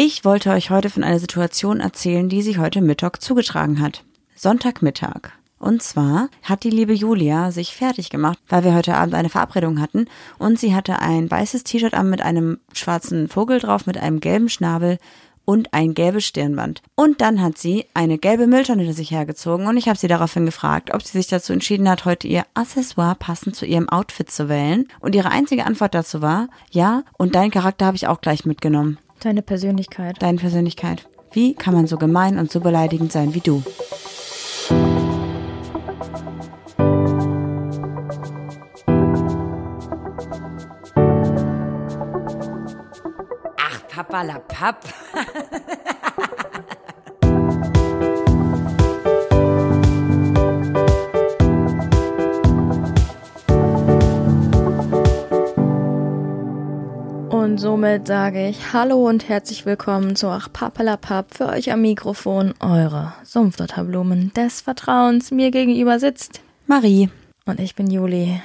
[0.00, 4.04] Ich wollte euch heute von einer Situation erzählen, die sich heute Mittag zugetragen hat.
[4.36, 5.32] Sonntagmittag.
[5.58, 9.80] Und zwar hat die liebe Julia sich fertig gemacht, weil wir heute Abend eine Verabredung
[9.80, 10.06] hatten
[10.38, 14.48] und sie hatte ein weißes T-Shirt an mit einem schwarzen Vogel drauf, mit einem gelben
[14.48, 14.98] Schnabel
[15.44, 16.80] und ein gelbes Stirnband.
[16.94, 20.46] Und dann hat sie eine gelbe Mülltonne hinter sich hergezogen und ich habe sie daraufhin
[20.46, 24.48] gefragt, ob sie sich dazu entschieden hat, heute ihr Accessoire passend zu ihrem Outfit zu
[24.48, 24.86] wählen.
[25.00, 28.96] Und ihre einzige Antwort dazu war, ja, und deinen Charakter habe ich auch gleich mitgenommen.
[29.20, 30.22] Deine Persönlichkeit.
[30.22, 31.08] Deine Persönlichkeit.
[31.32, 33.62] Wie kann man so gemein und so beleidigend sein wie du?
[43.56, 44.84] Ach, Papa la Papp.
[57.48, 62.52] Und somit sage ich Hallo und herzlich willkommen zu Ach Papalapap für euch am Mikrofon
[62.60, 65.30] eure Sumpfdotterblumen des Vertrauens.
[65.30, 67.08] Mir gegenüber sitzt Marie.
[67.46, 68.42] und ich bin Juli.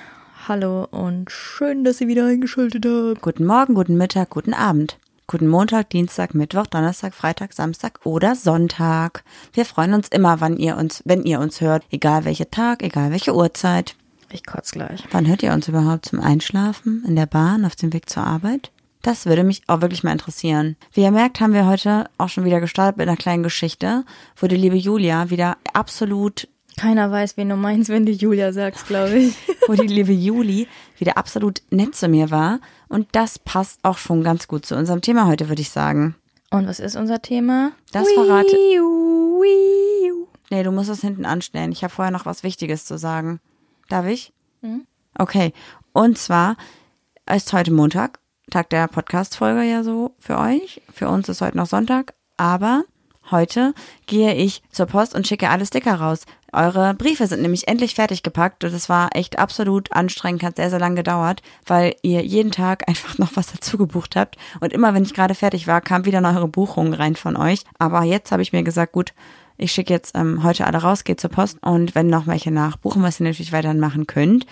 [0.47, 3.21] Hallo und schön, dass ihr wieder eingeschaltet habt.
[3.21, 4.97] Guten Morgen, guten Mittag, guten Abend.
[5.27, 9.25] Guten Montag, Dienstag, Mittwoch, Donnerstag, Freitag, Samstag oder Sonntag.
[9.51, 13.11] Wir freuen uns immer, wann ihr uns, wenn ihr uns hört, egal welcher Tag, egal
[13.11, 13.97] welche Uhrzeit.
[14.31, 15.03] Ich kotz gleich.
[15.11, 17.03] Wann hört ihr uns überhaupt zum Einschlafen?
[17.05, 18.71] In der Bahn, auf dem Weg zur Arbeit?
[19.03, 20.77] Das würde mich auch wirklich mal interessieren.
[20.93, 24.05] Wie ihr merkt, haben wir heute auch schon wieder gestartet mit einer kleinen Geschichte,
[24.37, 28.87] wo die liebe Julia wieder absolut, Keiner weiß, wen du meinst, wenn du Julia sagst,
[28.87, 29.35] glaube ich.
[29.67, 32.61] wo die liebe Juli wieder absolut nett zu mir war.
[32.87, 36.15] Und das passt auch schon ganz gut zu unserem Thema heute, würde ich sagen.
[36.49, 37.73] Und was ist unser Thema?
[37.91, 38.55] Das verrate-.
[40.49, 41.73] Nee, du musst es hinten anstellen.
[41.73, 43.41] Ich habe vorher noch was Wichtiges zu sagen.
[43.89, 44.31] Darf ich?
[45.17, 45.51] Okay.
[45.91, 46.55] Und zwar
[47.29, 48.19] ist heute Montag,
[48.51, 50.81] Tag der Podcast-Folge ja so für euch.
[50.91, 52.13] Für uns ist heute noch Sonntag.
[52.37, 52.83] Aber
[53.31, 53.73] heute
[54.05, 56.25] gehe ich zur Post und schicke alle Sticker raus.
[56.51, 60.69] Eure Briefe sind nämlich endlich fertig gepackt und es war echt absolut anstrengend, hat sehr,
[60.69, 64.37] sehr lange gedauert, weil ihr jeden Tag einfach noch was dazu gebucht habt.
[64.59, 67.63] Und immer, wenn ich gerade fertig war, kam wieder eine eure Buchung rein von euch.
[67.79, 69.13] Aber jetzt habe ich mir gesagt, gut,
[69.57, 73.03] ich schicke jetzt ähm, heute alle raus, geht zur Post und wenn noch welche nachbuchen,
[73.03, 74.45] was ihr natürlich weiterhin machen könnt,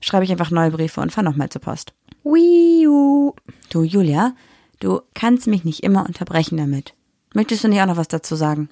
[0.00, 1.94] schreibe ich einfach neue Briefe und fahre nochmal zur Post.
[2.26, 3.34] Wiu.
[3.70, 4.34] Du, Julia,
[4.80, 6.94] du kannst mich nicht immer unterbrechen damit.
[7.34, 8.68] Möchtest du nicht auch noch was dazu sagen?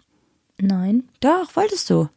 [0.58, 1.04] Nein.
[1.20, 2.08] Doch, wolltest du.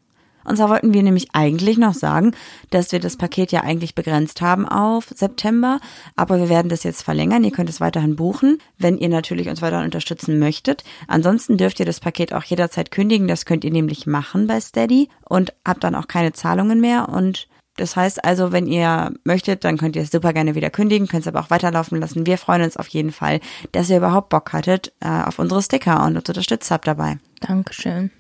[0.46, 2.32] Und zwar wollten wir nämlich eigentlich noch sagen,
[2.72, 5.80] dass wir das Paket ja eigentlich begrenzt haben auf September,
[6.16, 7.44] aber wir werden das jetzt verlängern.
[7.44, 10.84] Ihr könnt es weiterhin buchen, wenn ihr natürlich uns weiterhin unterstützen möchtet.
[11.08, 13.28] Ansonsten dürft ihr das Paket auch jederzeit kündigen.
[13.28, 17.10] Das könnt ihr nämlich machen bei Steady und habt dann auch keine Zahlungen mehr.
[17.10, 21.08] Und das heißt also, wenn ihr möchtet, dann könnt ihr es super gerne wieder kündigen,
[21.08, 22.26] könnt es aber auch weiterlaufen lassen.
[22.26, 23.40] Wir freuen uns auf jeden Fall,
[23.72, 27.20] dass ihr überhaupt Bock hattet äh, auf unsere Sticker und uns unterstützt habt dabei.
[27.40, 28.12] Dankeschön.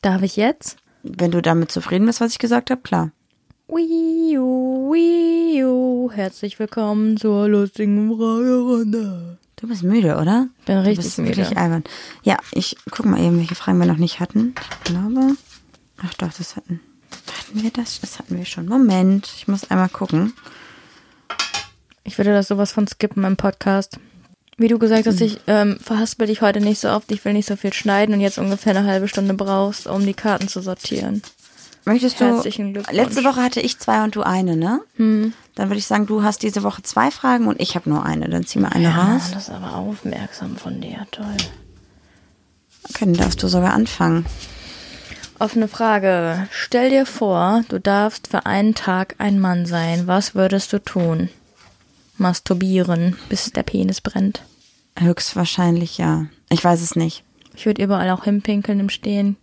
[0.00, 0.76] Darf ich jetzt?
[1.02, 3.10] Wenn du damit zufrieden bist, was ich gesagt habe, klar.
[3.68, 6.10] Wiu, wiu.
[6.12, 9.38] Herzlich willkommen zur lustigen Fragerunde.
[9.56, 10.48] Du bist müde, oder?
[10.66, 11.36] Bin du richtig bist müde.
[11.36, 11.84] wirklich albern.
[12.22, 14.54] Ja, ich guck mal eben, welche Fragen wir noch nicht hatten.
[14.60, 15.36] Ich glaube.
[16.02, 16.80] Ach doch, das hatten.
[17.50, 18.00] Hatten wir das?
[18.00, 18.68] Das hatten wir schon.
[18.68, 20.34] Moment, ich muss einmal gucken.
[22.04, 23.98] Ich würde das sowas von skippen im Podcast.
[24.56, 27.48] Wie du gesagt hast, ich ähm, verhaspel dich heute nicht so oft, ich will nicht
[27.48, 31.22] so viel schneiden und jetzt ungefähr eine halbe Stunde brauchst, um die Karten zu sortieren.
[31.84, 32.26] Möchtest du.
[32.26, 32.96] Herzlichen Glückwunsch.
[32.96, 34.80] Letzte Woche hatte ich zwei und du eine, ne?
[34.94, 35.32] Hm.
[35.56, 38.28] Dann würde ich sagen, du hast diese Woche zwei Fragen und ich habe nur eine.
[38.28, 39.30] Dann zieh mal eine Ja, raus.
[39.32, 41.24] das ist aber aufmerksam von dir, toll.
[42.90, 44.24] Okay, dann darfst du sogar anfangen.
[45.40, 46.46] Offene Frage.
[46.50, 50.06] Stell dir vor, du darfst für einen Tag ein Mann sein.
[50.06, 51.30] Was würdest du tun?
[52.18, 54.42] Masturbieren, bis der Penis brennt.
[54.98, 56.26] Höchstwahrscheinlich ja.
[56.50, 57.24] Ich weiß es nicht.
[57.56, 59.38] Ich würde überall auch hinpinkeln im Stehen.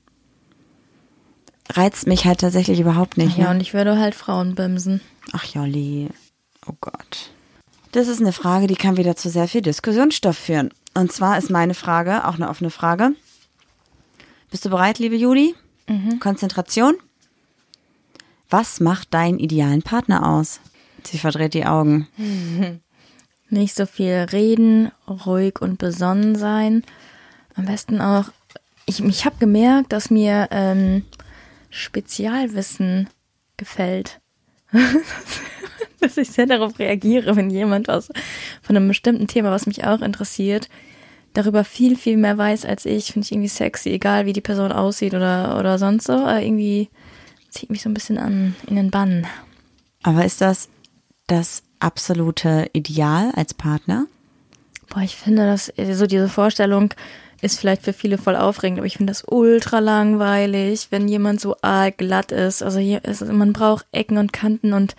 [1.72, 3.36] Reizt mich halt tatsächlich überhaupt nicht.
[3.36, 3.50] Ja, ne?
[3.56, 5.02] und ich würde halt Frauen bimsen.
[5.34, 6.10] Ach Jolli.
[6.68, 7.32] Oh Gott.
[7.94, 10.72] Das ist eine Frage, die kann wieder zu sehr viel Diskussionsstoff führen.
[10.94, 13.14] Und zwar ist meine Frage auch eine offene Frage.
[14.52, 15.16] Bist du bereit, liebe
[15.88, 16.20] Juli?
[16.20, 16.96] Konzentration.
[18.50, 20.60] Was macht deinen idealen Partner aus?
[21.04, 22.08] Sie verdreht die Augen.
[23.50, 26.84] Nicht so viel reden, ruhig und besonnen sein.
[27.56, 28.26] Am besten auch.
[28.86, 31.04] Ich, ich habe gemerkt, dass mir ähm,
[31.70, 33.10] Spezialwissen
[33.58, 34.20] gefällt.
[36.00, 38.10] dass ich sehr darauf reagiere, wenn jemand was
[38.62, 40.70] von einem bestimmten Thema, was mich auch interessiert,
[41.38, 43.14] darüber viel, viel mehr weiß als ich.
[43.14, 46.14] Finde ich irgendwie sexy, egal wie die Person aussieht oder, oder sonst so.
[46.14, 46.90] Aber irgendwie
[47.50, 49.28] zieht mich so ein bisschen an in den Bann.
[50.04, 50.70] Aber ist das
[51.28, 54.08] das absolute Ideal als Partner?
[54.90, 56.94] Boah, ich finde das, so diese Vorstellung,
[57.42, 61.56] ist vielleicht für viele voll aufregend, aber ich finde das ultra langweilig, wenn jemand so
[61.62, 62.64] arg glatt ist.
[62.64, 64.96] Also hier ist, man braucht Ecken und Kanten und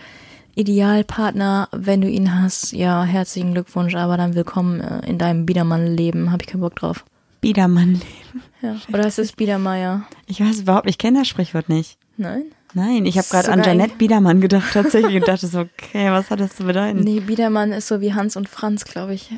[0.58, 6.32] Idealpartner, wenn du ihn hast, ja, herzlichen Glückwunsch, aber dann willkommen äh, in deinem Biedermann-Leben.
[6.32, 7.05] Habe ich keinen Bock drauf.
[7.40, 8.43] Biedermann-Leben.
[8.60, 8.75] Ja.
[8.93, 10.02] Oder ist es Biedermeier?
[10.26, 11.96] Ich weiß überhaupt, ich kenne das Sprichwort nicht.
[12.16, 12.46] Nein?
[12.75, 16.40] Nein, ich habe gerade an Janette Biedermann gedacht tatsächlich und dachte so, okay, was hat
[16.40, 17.05] das zu bedeuten?
[17.05, 19.31] Nee, Biedermann ist so wie Hans und Franz, glaube ich.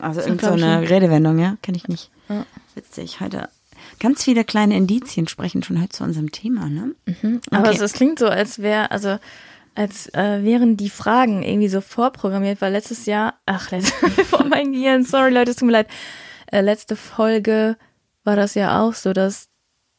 [0.00, 0.90] Also So irgend so eine nicht.
[0.90, 1.58] Redewendung, ja?
[1.62, 2.10] Kenne ich nicht.
[2.28, 2.44] Ja.
[2.74, 3.48] Witzig, heute.
[4.00, 6.90] Ganz viele kleine Indizien sprechen schon heute zu unserem Thema, ne?
[7.52, 7.76] Aber Okay.
[7.76, 9.16] es, es klingt so, als wäre, also
[9.80, 13.92] als äh, wären die Fragen irgendwie so vorprogrammiert, weil letztes Jahr, ach, letztes,
[14.28, 15.88] vor mein Gehirn, sorry Leute, es tut mir leid,
[16.52, 17.76] äh, letzte Folge
[18.22, 19.48] war das ja auch so, dass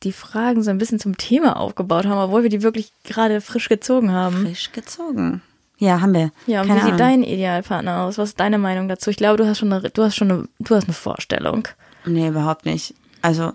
[0.03, 3.69] die Fragen so ein bisschen zum Thema aufgebaut haben, obwohl wir die wirklich gerade frisch
[3.69, 4.45] gezogen haben.
[4.45, 5.41] Frisch gezogen.
[5.79, 6.31] Ja, haben wir.
[6.45, 6.97] Ja, und Keine wie sieht Ahnung.
[6.99, 8.19] dein Idealpartner aus?
[8.19, 9.09] Was ist deine Meinung dazu?
[9.09, 11.67] Ich glaube, du hast schon eine, du hast schon eine, du hast eine Vorstellung.
[12.05, 12.93] Nee, überhaupt nicht.
[13.23, 13.53] Also,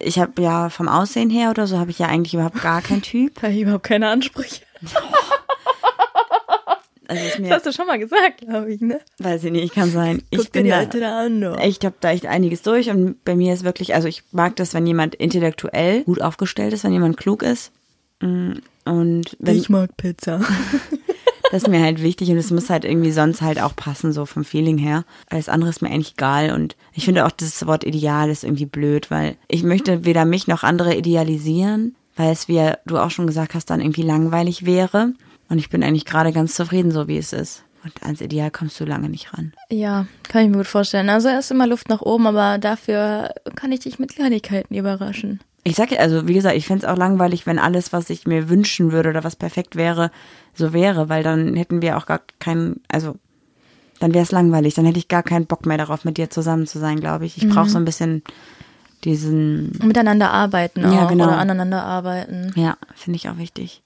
[0.00, 3.02] ich habe ja vom Aussehen her oder so, habe ich ja eigentlich überhaupt gar keinen
[3.12, 3.40] Typ.
[3.42, 4.62] Habe ich überhaupt keine Ansprüche.
[7.08, 9.00] Also, ist Das mir, hast du schon mal gesagt, glaube ich, ne?
[9.18, 10.22] weiß ich nicht, kann sein.
[10.30, 13.52] Ich Guck dir bin da, da ich habe da echt einiges durch und bei mir
[13.52, 17.42] ist wirklich, also ich mag das, wenn jemand intellektuell gut aufgestellt ist, wenn jemand klug
[17.42, 17.72] ist.
[18.20, 18.52] Mm,
[18.84, 20.40] Und wenn, mag Pizza.
[21.54, 24.26] Das ist mir halt wichtig und es muss halt irgendwie sonst halt auch passen, so
[24.26, 25.04] vom Feeling her.
[25.30, 28.66] Alles andere ist mir eigentlich egal und ich finde auch das Wort ideal ist irgendwie
[28.66, 33.28] blöd, weil ich möchte weder mich noch andere idealisieren, weil es, wie du auch schon
[33.28, 35.12] gesagt hast, dann irgendwie langweilig wäre.
[35.48, 37.64] Und ich bin eigentlich gerade ganz zufrieden, so wie es ist.
[37.84, 39.52] Und ans Ideal kommst du lange nicht ran.
[39.70, 41.10] Ja, kann ich mir gut vorstellen.
[41.10, 45.40] Also er ist immer Luft nach oben, aber dafür kann ich dich mit Kleinigkeiten überraschen.
[45.64, 48.48] Ich sag ja, also wie gesagt, ich fänd's auch langweilig, wenn alles, was ich mir
[48.48, 50.10] wünschen würde oder was perfekt wäre,
[50.54, 53.16] so wäre, weil dann hätten wir auch gar keinen, also
[54.00, 56.66] dann wäre es langweilig, dann hätte ich gar keinen Bock mehr darauf, mit dir zusammen
[56.66, 57.36] zu sein, glaube ich.
[57.38, 58.22] Ich brauche so ein bisschen
[59.04, 61.24] diesen, Miteinander arbeiten auch Ja, genau.
[61.24, 62.52] oder aneinander arbeiten.
[62.56, 63.82] ja, finde ich auch wichtig.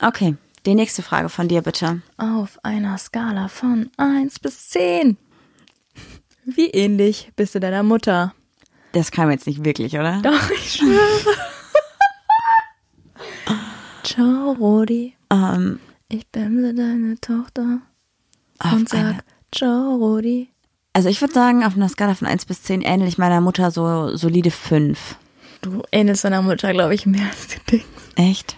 [0.00, 0.34] Okay,
[0.66, 2.02] die nächste Frage von dir bitte.
[2.18, 5.16] Auf einer Skala von 1 bis 10.
[6.44, 8.34] Wie ähnlich bist du deiner Mutter?
[8.92, 10.20] Das kam jetzt nicht wirklich, oder?
[10.22, 11.36] Doch, ich schwöre.
[14.02, 15.14] Ciao, Rodi.
[15.30, 17.80] Ähm, Ich bämse deine Tochter
[18.60, 19.24] auf und eine, sag
[19.54, 20.48] Ciao, Rodi.
[20.92, 23.70] also ich würde sagen, auf einer Skala von 1 bis 10 ähnle ich meiner Mutter
[23.70, 25.16] so solide 5.
[25.62, 27.86] Du ähnelst deiner Mutter, glaube ich, mehr als du denkst.
[28.16, 28.56] Echt?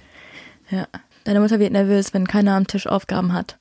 [0.71, 0.87] Ja.
[1.25, 3.59] Deine Mutter wird nervös, wenn keiner am Tisch Aufgaben hat.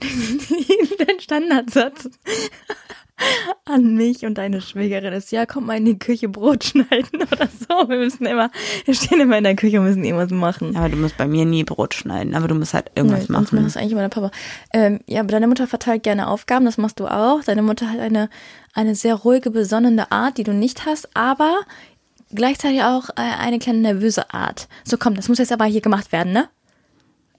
[0.98, 2.08] Dein Standardsatz
[3.64, 7.46] an mich und deine Schwägerin ist, ja, komm mal in die Küche Brot schneiden oder
[7.48, 7.88] so.
[7.88, 8.50] Wir müssen immer,
[8.84, 10.76] wir stehen immer in der Küche und müssen irgendwas machen.
[10.76, 13.62] Aber du musst bei mir nie Brot schneiden, aber du musst halt irgendwas Nee, machen.
[13.62, 14.30] das eigentlich immer der Papa.
[14.72, 17.42] Ähm, ja, aber deine Mutter verteilt gerne Aufgaben, das machst du auch.
[17.44, 18.28] Deine Mutter hat eine,
[18.74, 21.60] eine sehr ruhige, besonnene Art, die du nicht hast, aber
[22.34, 24.68] gleichzeitig auch äh, eine kleine nervöse Art.
[24.84, 26.48] So, komm, das muss jetzt aber hier gemacht werden, ne?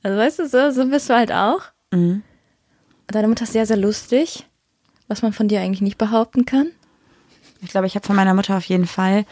[0.06, 1.62] Also weißt du, so, so bist du halt auch.
[1.92, 2.22] Mhm.
[3.08, 4.46] Deine Mutter ist sehr, sehr lustig,
[5.08, 6.68] was man von dir eigentlich nicht behaupten kann.
[7.64, 9.26] Ich glaube, ich habe von meiner Mutter auf jeden Fall,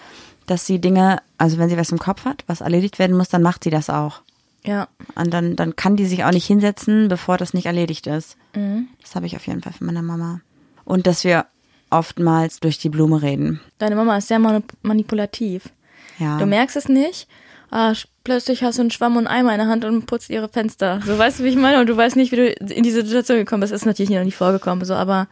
[0.47, 3.43] dass sie Dinge, also wenn sie was im Kopf hat, was erledigt werden muss, dann
[3.43, 4.23] macht sie das auch.
[4.65, 4.87] Ja.
[5.13, 8.35] Und dann, dann kann die sich auch nicht hinsetzen, bevor das nicht erledigt ist.
[8.55, 8.87] Mhm.
[8.99, 10.41] Das habe ich auf jeden Fall von meiner Mama.
[10.85, 11.45] Und dass wir
[11.91, 13.61] oftmals durch die Blume reden.
[13.77, 15.69] Deine Mama ist sehr manip manipulativ.
[16.17, 16.39] Ja.
[16.39, 17.27] Du merkst es nicht.
[17.75, 20.47] Ah, plötzlich hast du einen Schwamm und einen Eimer in der Hand und putzt ihre
[20.47, 21.01] Fenster.
[21.05, 21.79] So weißt du, wie ich meine?
[21.79, 23.73] Und du weißt nicht, wie du in diese Situation gekommen bist.
[23.73, 25.27] Ist natürlich noch nicht vorgekommen, so, aber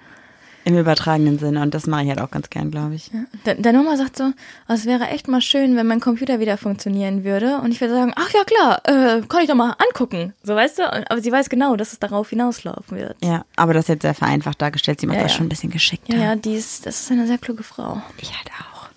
[0.65, 1.61] Im übertragenen Sinne.
[1.61, 3.11] Und das mache ich halt auch ganz gern, glaube ich.
[3.45, 4.25] de deine Mama sagt so,
[4.69, 7.57] "Oh, es wäre echt mal schön, wenn mein Computer wieder funktionieren würde.
[7.57, 10.33] Und ich würde sagen, ach ja klar, äh, kann ich doch mal angucken.
[10.43, 10.91] So weißt du?
[11.11, 13.15] Aber sie weiß genau, dass es darauf hinauslaufen wird.
[13.23, 14.99] Ja, aber das ist jetzt sehr vereinfacht dargestellt.
[14.99, 15.37] Sie macht Ja, das ja.
[15.37, 16.15] schon ein bisschen geschickter.
[16.15, 18.01] Ja, ja, die ist, das ist eine sehr kluge Frau.
[18.17, 18.89] Ich halt auch.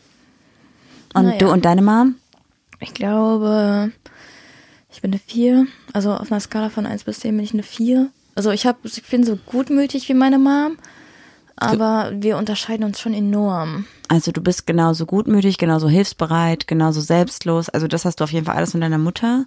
[1.18, 1.38] Und Naja.
[1.38, 2.16] du und deine Mom?
[2.84, 3.92] Ich glaube,
[4.92, 5.66] ich bin eine 4.
[5.92, 8.10] Also auf einer Skala von 1 bis 10 bin ich eine 4.
[8.34, 10.76] Also ich, hab, ich bin so gutmütig wie meine Mom,
[11.56, 13.86] aber wir unterscheiden uns schon enorm.
[14.08, 17.68] Also du bist genauso gutmütig, genauso hilfsbereit, genauso selbstlos.
[17.70, 19.46] Also das hast du auf jeden Fall alles von deiner Mutter.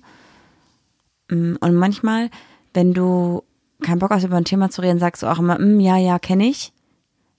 [1.29, 2.29] Mm, Und manchmal,
[2.73, 3.43] wenn du
[3.81, 6.17] keinen Bock hast, über ein Thema zu reden, sagst du auch immer, "Mm, ja, ja,
[6.17, 6.73] kenne ich.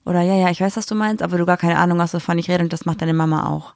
[0.04, 2.38] Oder ja, ja, ich weiß, was du meinst, aber du gar keine Ahnung hast, wovon
[2.38, 3.74] ich rede und das macht deine Mama auch.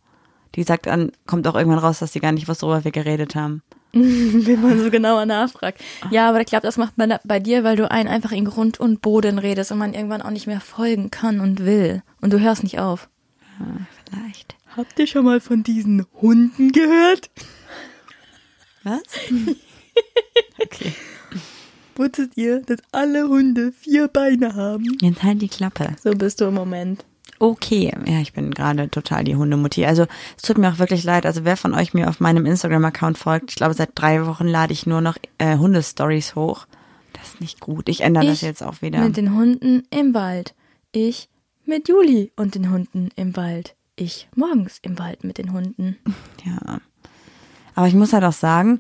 [0.54, 3.34] Die sagt dann, kommt auch irgendwann raus, dass sie gar nicht wusste, worüber wir geredet
[3.34, 3.62] haben.
[3.92, 5.82] Wenn man so genauer nachfragt.
[6.10, 8.80] Ja, aber ich glaube, das macht man bei dir, weil du einen einfach in Grund
[8.80, 12.02] und Boden redest und man irgendwann auch nicht mehr folgen kann und will.
[12.20, 13.08] Und du hörst nicht auf.
[14.06, 14.56] Vielleicht.
[14.76, 17.30] Habt ihr schon mal von diesen Hunden gehört?
[18.82, 19.02] Was?
[20.62, 20.92] okay.
[21.94, 24.96] Wusstet ihr, dass alle Hunde vier Beine haben?
[25.02, 25.94] Jetzt halt die Klappe.
[26.02, 27.04] So bist du im Moment.
[27.42, 27.92] Okay.
[28.06, 29.84] Ja, ich bin gerade total die Hundemutti.
[29.84, 30.06] Also
[30.36, 31.26] es tut mir auch wirklich leid.
[31.26, 34.72] Also wer von euch mir auf meinem Instagram-Account folgt, ich glaube seit drei Wochen lade
[34.72, 36.66] ich nur noch äh, Hundestories hoch.
[37.12, 37.88] Das ist nicht gut.
[37.88, 39.00] Ich ändere das jetzt auch wieder.
[39.00, 40.54] Mit den Hunden im Wald.
[40.92, 41.28] Ich
[41.64, 43.74] mit Juli und den Hunden im Wald.
[43.96, 45.98] Ich morgens im Wald mit den Hunden.
[46.44, 46.80] Ja.
[47.74, 48.78] Aber ich muss halt auch sagen,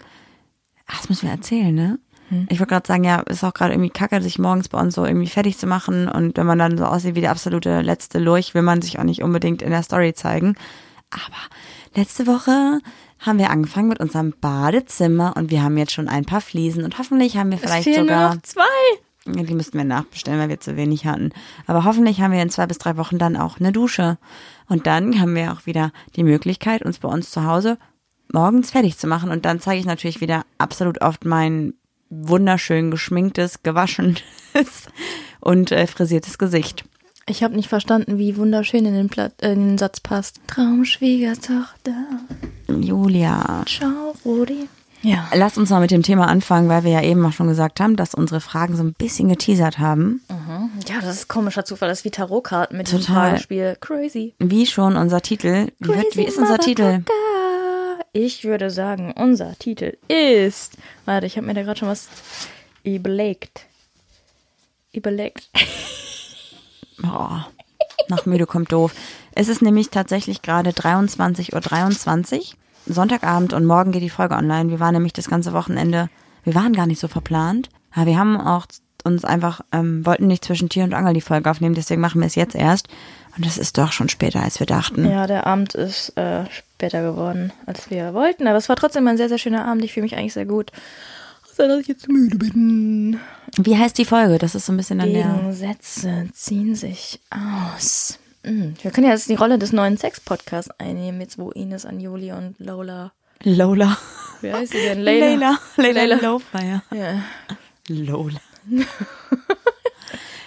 [0.86, 1.98] ach, das müssen wir erzählen, ne?
[2.32, 2.46] Hm.
[2.48, 5.04] Ich wollte gerade sagen, ja, ist auch gerade irgendwie kacke, sich morgens bei uns so
[5.04, 6.08] irgendwie fertig zu machen.
[6.08, 9.04] Und wenn man dann so aussieht wie der absolute letzte Lurch, will man sich auch
[9.04, 10.56] nicht unbedingt in der Story zeigen.
[11.10, 11.36] Aber
[11.94, 12.80] letzte Woche
[13.18, 16.98] haben wir angefangen mit unserem Badezimmer und wir haben jetzt schon ein paar Fliesen und
[16.98, 18.28] hoffentlich haben wir vielleicht es fehlen sogar.
[18.28, 18.62] nur noch zwei.
[19.26, 21.30] Die müssten wir nachbestellen, weil wir zu wenig hatten.
[21.66, 24.18] Aber hoffentlich haben wir in zwei bis drei Wochen dann auch eine Dusche.
[24.68, 27.78] Und dann haben wir auch wieder die Möglichkeit, uns bei uns zu Hause
[28.32, 29.30] morgens fertig zu machen.
[29.30, 31.74] Und dann zeige ich natürlich wieder absolut oft mein
[32.14, 34.20] wunderschön geschminktes, gewaschenes
[35.40, 36.84] und äh, frisiertes Gesicht.
[37.26, 40.40] Ich habe nicht verstanden, wie wunderschön in den, Pla- äh, in den Satz passt.
[40.48, 41.94] Traumschwiegertochter.
[42.68, 44.68] Julia, Ciao, Rudi.
[45.04, 45.28] Ja.
[45.34, 47.96] lass uns mal mit dem Thema anfangen, weil wir ja eben auch schon gesagt haben,
[47.96, 50.20] dass unsere Fragen so ein bisschen geteasert haben.
[50.88, 51.88] Ja, das ist komischer Zufall.
[51.88, 53.30] Das ist wie Tarotkarten mit Total.
[53.30, 53.76] Fragespiel.
[53.80, 54.34] Crazy.
[54.38, 55.68] Wie schon unser Titel.
[55.80, 56.82] Wie, wird, wie ist unser Titel?
[56.98, 57.12] Motherfucker.
[58.14, 60.76] Ich würde sagen, unser Titel ist.
[61.06, 62.08] Warte, ich habe mir da gerade schon was
[62.84, 63.66] überlegt.
[64.92, 65.48] Überlegt.
[67.04, 67.40] Oh,
[68.08, 68.94] nach müde kommt doof.
[69.34, 74.70] Es ist nämlich tatsächlich gerade 23.23 Uhr, 23, Sonntagabend und morgen geht die Folge online.
[74.70, 76.10] Wir waren nämlich das ganze Wochenende,
[76.44, 78.66] wir waren gar nicht so verplant, aber wir haben auch
[79.02, 82.28] uns einfach, ähm, wollten nicht zwischen Tier und Angel die Folge aufnehmen, deswegen machen wir
[82.28, 82.86] es jetzt erst.
[83.36, 85.08] Und es ist doch schon später, als wir dachten.
[85.08, 88.46] Ja, der Abend ist äh, später geworden, als wir wollten.
[88.46, 89.84] Aber es war trotzdem ein sehr, sehr schöner Abend.
[89.84, 90.70] Ich fühle mich eigentlich sehr gut.
[91.50, 93.18] Außer, dass ich jetzt müde bin.
[93.58, 94.38] Wie heißt die Folge?
[94.38, 95.24] Das ist so ein bisschen an der.
[95.24, 98.18] Gegensätze ziehen sich aus.
[98.44, 102.32] Hm, Wir können ja jetzt die Rolle des neuen Sex-Podcasts einnehmen, jetzt wo Ines, Anjoli
[102.32, 103.12] und Lola.
[103.44, 103.96] Lola.
[104.40, 105.00] Wie heißt sie denn?
[105.00, 105.58] Layla.
[105.76, 105.92] Layla.
[106.04, 106.16] Layla.
[106.16, 106.82] Lowfire.
[106.90, 107.22] Ja.
[107.88, 108.40] Lola.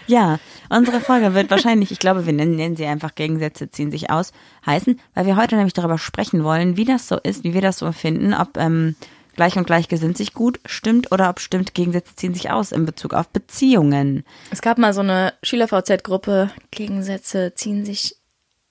[0.07, 4.09] ja, unsere Folge wird wahrscheinlich, ich glaube, wir nennen, nennen sie einfach Gegensätze ziehen sich
[4.09, 4.31] aus,
[4.65, 7.77] heißen, weil wir heute nämlich darüber sprechen wollen, wie das so ist, wie wir das
[7.79, 8.95] so finden, ob ähm,
[9.35, 12.85] gleich und gleich gesinnt sich gut stimmt oder ob stimmt, Gegensätze ziehen sich aus in
[12.85, 14.23] Bezug auf Beziehungen.
[14.51, 18.15] Es gab mal so eine Schüler-VZ-Gruppe, Gegensätze ziehen sich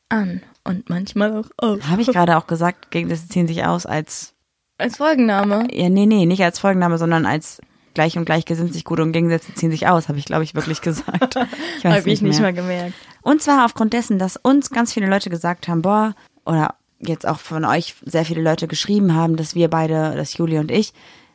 [0.08, 1.80] an und manchmal auch aus.
[1.88, 4.32] Habe ich gerade auch gesagt, Gegensätze ziehen sich aus als,
[4.78, 5.66] Als Folgenname.
[5.72, 7.60] ja, nee, nee, nicht als Folgenname, sondern als
[7.94, 10.54] gleich und gleich gesinnt sich gut und Gegensätze ziehen sich aus, habe ich, glaube ich,
[10.54, 11.36] wirklich gesagt.
[11.78, 12.52] Ich Habe ich nicht mehr.
[12.52, 12.94] mal gemerkt.
[13.22, 17.38] Und zwar aufgrund dessen, dass uns ganz viele Leute gesagt haben, boah, oder jetzt auch
[17.38, 20.92] von euch sehr viele Leute geschrieben haben, dass wir beide, dass Juli und ich,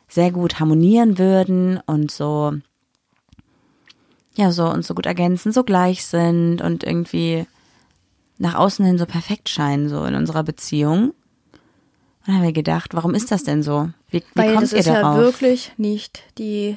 [0.08, 2.54] sehr gut harmonieren würden und so,
[4.34, 7.46] ja, so uns so gut ergänzen, so gleich sind und irgendwie
[8.38, 11.12] nach außen hin so perfekt scheinen, so in unserer Beziehung.
[12.26, 13.90] Dann haben wir gedacht, warum ist das denn so?
[14.10, 15.16] Wie, wie Weil kommt das ihr ist ja darauf?
[15.16, 16.76] wirklich nicht die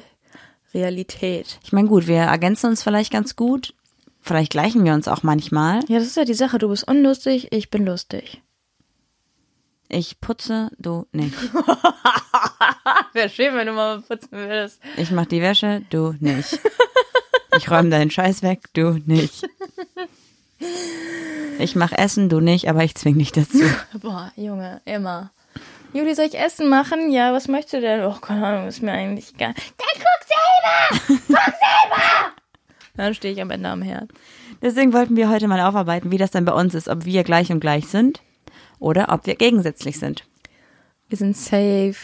[0.72, 1.58] Realität.
[1.62, 3.74] ich meine, gut, wir ergänzen uns vielleicht ganz gut.
[4.20, 5.80] Vielleicht gleichen wir uns auch manchmal.
[5.88, 6.58] Ja, das ist ja die Sache.
[6.58, 8.40] Du bist unlustig, ich bin lustig.
[9.90, 11.34] Ich putze, du nicht.
[13.12, 14.80] Wäre schön, wenn du mal putzen würdest.
[14.96, 16.58] Ich mach die Wäsche, du nicht.
[17.56, 19.46] Ich räume deinen Scheiß weg, du nicht.
[21.58, 23.60] Ich mach Essen, du nicht, aber ich zwing dich dazu.
[24.00, 25.30] Boah, Junge, immer.
[25.94, 27.12] Juli, soll ich Essen machen?
[27.12, 28.02] Ja, was möchtest du denn?
[28.02, 29.54] Oh, keine Ahnung, ist mir eigentlich egal.
[29.54, 31.18] Dann guck selber!
[31.28, 32.32] Guck selber!
[32.96, 34.10] Dann stehe ich am Ende am Herd.
[34.60, 37.52] Deswegen wollten wir heute mal aufarbeiten, wie das dann bei uns ist, ob wir gleich
[37.52, 38.20] und gleich sind
[38.80, 40.26] oder ob wir gegensätzlich sind.
[41.08, 41.94] Wir sind safe.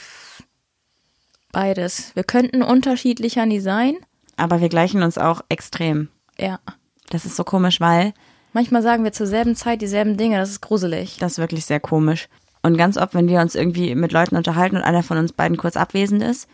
[1.50, 2.14] Beides.
[2.14, 3.97] Wir könnten unterschiedlicher nie sein.
[4.37, 6.11] Aber wir gleichen uns auch extrem.
[6.38, 6.61] Ja.
[7.09, 8.14] Das ist so komisch, weil
[8.52, 10.37] Manchmal sagen wir zur selben Zeit dieselben Dinge.
[10.38, 11.18] Das ist gruselig.
[11.18, 12.28] das ist wirklich sehr komisch.
[12.62, 15.57] Und ganz oft, wenn wir uns irgendwie mit Leuten unterhalten und einer von uns beiden
[15.57, 16.49] kurz abwesend ist,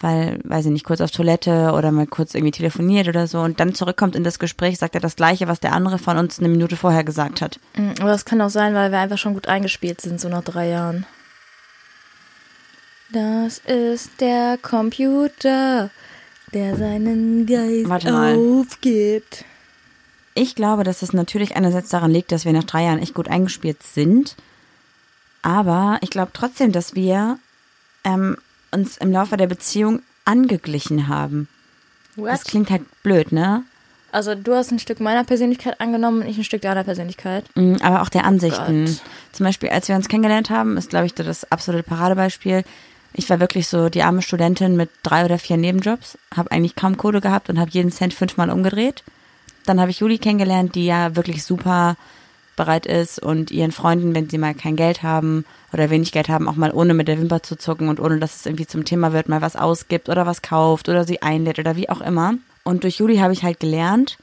[0.00, 3.60] weil, weiß ich nicht, kurz auf Toilette oder mal kurz irgendwie telefoniert oder so und
[3.60, 6.48] dann zurückkommt in das Gespräch, sagt er das Gleiche, was der andere von uns eine
[6.48, 7.60] Minute vorher gesagt hat.
[7.76, 10.42] Mm, Aber das kann auch sein, weil wir einfach schon gut eingespielt sind, so nach
[10.42, 11.06] drei Jahren.
[13.12, 15.90] Das ist der Computer,
[16.52, 19.44] der seinen Geist aufgibt.
[20.34, 23.28] Ich glaube, dass es natürlich einerseits daran liegt, dass wir nach drei Jahren echt gut
[23.28, 24.34] eingespielt sind.
[25.44, 27.38] Aber ich glaube trotzdem, dass wir
[28.02, 28.38] ähm,
[28.72, 31.48] uns im Laufe der Beziehung angeglichen haben.
[32.16, 33.62] Das klingt halt blöd, ne?
[34.10, 37.44] Also du hast ein Stück meiner Persönlichkeit angenommen und ich ein Stück deiner Persönlichkeit.
[37.56, 38.86] Mm, Aber auch der Ansichten.
[38.86, 39.02] Gott.
[39.32, 42.64] Zum Beispiel, als wir uns kennengelernt haben, ist, glaube ich, das absolute Paradebeispiel.
[43.12, 46.96] Ich war wirklich so die arme Studentin mit drei oder vier Nebenjobs, habe eigentlich kaum
[46.96, 49.02] Kohle gehabt und habe jeden Cent fünfmal umgedreht.
[49.66, 51.96] Dann habe ich Juli kennengelernt, die ja wirklich super
[52.56, 56.48] bereit ist und ihren Freunden, wenn sie mal kein Geld haben oder wenig Geld haben,
[56.48, 59.12] auch mal ohne mit der Wimper zu zucken und ohne dass es irgendwie zum Thema
[59.12, 62.34] wird, mal was ausgibt oder was kauft oder sie einlädt oder wie auch immer.
[62.62, 64.18] Und durch Juli habe ich halt gelernt,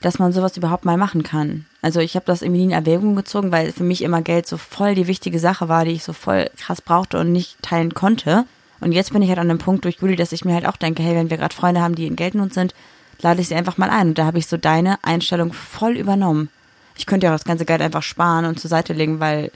[0.00, 1.66] dass man sowas überhaupt mal machen kann.
[1.80, 4.56] Also ich habe das irgendwie nie in Erwägung gezogen, weil für mich immer Geld so
[4.56, 8.44] voll die wichtige Sache war, die ich so voll krass brauchte und nicht teilen konnte.
[8.80, 10.76] Und jetzt bin ich halt an dem Punkt durch Juli, dass ich mir halt auch
[10.76, 12.74] denke, hey, wenn wir gerade Freunde haben, die in Geldnot sind,
[13.20, 14.08] lade ich sie einfach mal ein.
[14.08, 16.50] Und da habe ich so deine Einstellung voll übernommen.
[16.96, 19.50] Ich könnte ja auch das ganze Geld einfach sparen und zur Seite legen, weil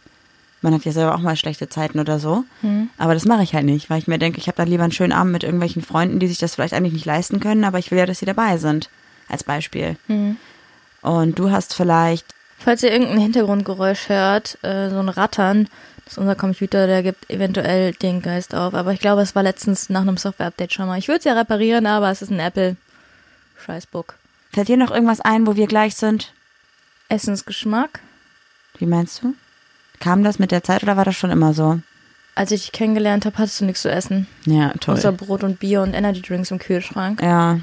[0.60, 2.44] man hat ja selber auch mal schlechte Zeiten oder so.
[2.62, 2.90] Mhm.
[2.98, 4.92] Aber das mache ich halt nicht, weil ich mir denke, ich habe dann lieber einen
[4.92, 7.90] schönen Abend mit irgendwelchen Freunden, die sich das vielleicht eigentlich nicht leisten können, aber ich
[7.90, 8.90] will ja, dass sie dabei sind.
[9.28, 9.96] Als Beispiel.
[10.08, 10.36] Mhm.
[11.02, 12.26] Und du hast vielleicht.
[12.58, 15.68] Falls ihr irgendein Hintergrundgeräusch hört, äh, so ein Rattern,
[16.04, 18.74] das ist unser Computer, der gibt eventuell den Geist auf.
[18.74, 20.98] Aber ich glaube, es war letztens nach einem Software-Update schon mal.
[20.98, 22.76] Ich würde es ja reparieren, aber es ist ein Apple.
[23.64, 24.14] Scheißbook.
[24.52, 26.32] Fällt dir noch irgendwas ein, wo wir gleich sind?
[27.08, 28.00] Essensgeschmack.
[28.78, 29.34] Wie meinst du?
[30.00, 31.80] Kam das mit der Zeit oder war das schon immer so?
[32.34, 34.28] Als ich dich kennengelernt habe, hattest du nichts zu essen.
[34.44, 34.94] Ja, toll.
[34.94, 37.20] Außer Brot und Bier und Energy Drinks im Kühlschrank.
[37.20, 37.60] Ja.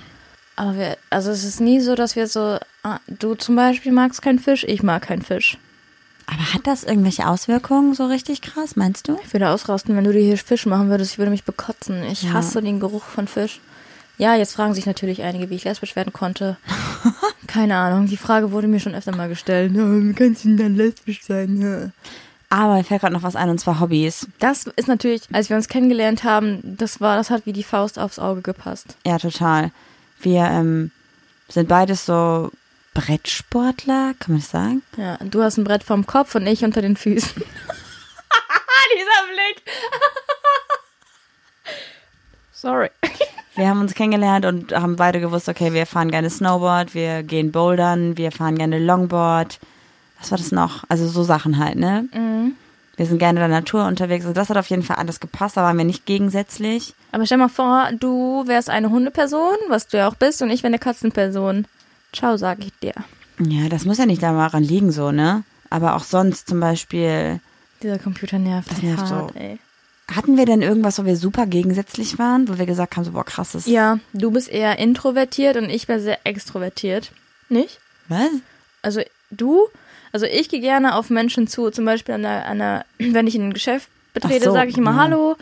[0.58, 4.22] Aber wir, also es ist nie so, dass wir so, ah, du zum Beispiel magst
[4.22, 5.58] keinen Fisch, ich mag keinen Fisch.
[6.28, 9.18] Aber hat das irgendwelche Auswirkungen so richtig krass, meinst du?
[9.24, 11.14] Ich würde ausrasten, wenn du dir hier Fisch machen würdest.
[11.14, 12.04] Ich würde mich bekotzen.
[12.04, 12.34] Ich ja.
[12.34, 13.62] hasse den Geruch von Fisch.
[14.18, 16.58] Ja, jetzt fragen sich natürlich einige, wie ich lesbisch werden konnte.
[17.48, 18.08] Keine Ahnung.
[18.08, 19.74] Die Frage wurde mir schon öfter mal gestellt.
[19.74, 21.62] Wie kannst du denn dann lesbisch sein?
[21.62, 21.90] Ja.
[22.50, 24.28] Aber mir fällt gerade noch was ein, und zwar Hobbys.
[24.40, 28.00] Das ist natürlich, als wir uns kennengelernt haben, das war, das hat wie die Faust
[28.00, 28.96] aufs Auge gepasst.
[29.06, 29.72] Ja, total.
[30.22, 30.92] Wir ähm,
[31.50, 32.52] sind beides so
[32.94, 34.84] Brettsportler, kann man das sagen?
[34.96, 37.36] Ja, du hast ein Brett vom Kopf und ich unter den Füßen.
[38.96, 39.64] Dieser Blick.
[42.54, 42.90] Sorry.
[43.56, 47.52] Wir haben uns kennengelernt und haben beide gewusst, okay, wir fahren gerne Snowboard, wir gehen
[47.52, 49.60] bouldern, wir fahren gerne Longboard.
[50.20, 50.84] Was war das noch?
[50.90, 52.08] Also so Sachen halt, ne?
[52.14, 52.54] Mhm.
[52.98, 54.26] Wir sind gerne in der Natur unterwegs.
[54.26, 56.94] Also das hat auf jeden Fall alles gepasst, da waren wir nicht gegensätzlich.
[57.12, 60.64] Aber stell mal vor, du wärst eine Hundeperson, was du ja auch bist, und ich
[60.64, 61.66] wäre eine Katzenperson.
[62.14, 62.94] Ciao, sag ich dir.
[63.40, 65.44] Ja, das muss ja nicht daran liegen, so, ne?
[65.70, 67.42] Aber auch sonst zum Beispiel.
[67.84, 68.72] Dieser Computer nervt.
[68.72, 69.40] Das nervt hart, so.
[69.40, 69.60] Ey.
[70.14, 73.24] Hatten wir denn irgendwas, wo wir super gegensätzlich waren, wo wir gesagt haben, so, boah,
[73.24, 73.66] krasses.
[73.66, 77.12] Ja, du bist eher introvertiert und ich wäre sehr extrovertiert.
[77.50, 77.80] Nicht?
[78.08, 78.30] Was?
[78.84, 79.68] Also du,
[80.12, 83.50] also ich gehe gerne auf Menschen zu, zum Beispiel an einer, einer wenn ich in
[83.50, 84.98] ein Geschäft betrete, so, sage ich immer ja.
[84.98, 85.36] Hallo.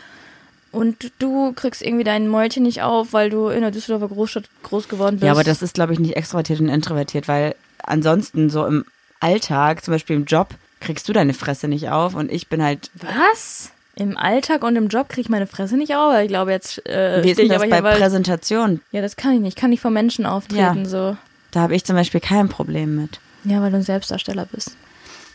[0.72, 4.88] Und du kriegst irgendwie dein Mäulchen nicht auf, weil du in der Düsseldorfer Großstadt groß
[4.88, 5.24] geworden bist.
[5.24, 8.84] Ja, aber das ist, glaube ich, nicht extrovertiert und introvertiert, weil ansonsten so im
[9.20, 10.48] Alltag, zum Beispiel im Job,
[10.80, 12.90] kriegst du deine Fresse nicht auf und ich bin halt.
[12.94, 13.70] Was?
[13.96, 16.84] Im Alltag und im Job kriege ich meine Fresse nicht auf, weil ich glaube jetzt.
[16.86, 18.80] Äh, Wie ist denn das bei hier, Präsentation?
[18.90, 19.56] Ja, das kann ich nicht.
[19.56, 21.16] Ich kann nicht vor Menschen auftreten ja, so.
[21.52, 23.20] Da habe ich zum Beispiel kein Problem mit.
[23.44, 24.76] Ja, weil du ein Selbstdarsteller bist.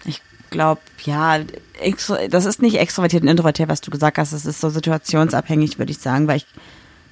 [0.06, 1.40] Ich glaube, ja,
[2.30, 4.34] das ist nicht extrovertiert und introvertiert, was du gesagt hast.
[4.34, 6.48] Das ist so situationsabhängig, würde ich sagen, weil ich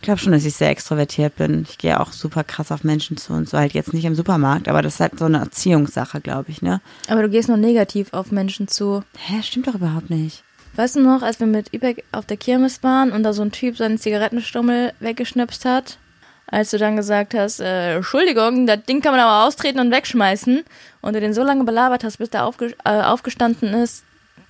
[0.01, 1.65] glaube schon, dass ich sehr extrovertiert bin.
[1.69, 4.67] Ich gehe auch super krass auf Menschen zu und so halt jetzt nicht im Supermarkt,
[4.67, 6.81] aber das ist halt so eine Erziehungssache, glaube ich, ne?
[7.07, 9.03] Aber du gehst nur negativ auf Menschen zu.
[9.17, 10.43] Hä, stimmt doch überhaupt nicht.
[10.77, 13.51] Weißt du noch, als wir mit Übeck auf der Kirmes waren und da so ein
[13.51, 15.97] Typ seinen Zigarettenstummel weggeschnipst hat?
[16.45, 20.63] Als du dann gesagt hast, äh, Entschuldigung, das Ding kann man aber austreten und wegschmeißen.
[21.01, 24.03] Und du den so lange belabert hast, bis der aufge äh, aufgestanden ist,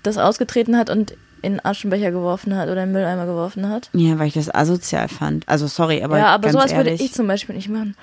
[0.03, 3.89] das ausgetreten hat und in Aschenbecher geworfen hat oder in Mülleimer geworfen hat.
[3.93, 5.47] Ja, weil ich das asozial fand.
[5.47, 6.17] Also sorry, aber.
[6.19, 7.95] Ja, aber sowas ehrlich, würde ich zum Beispiel nicht machen.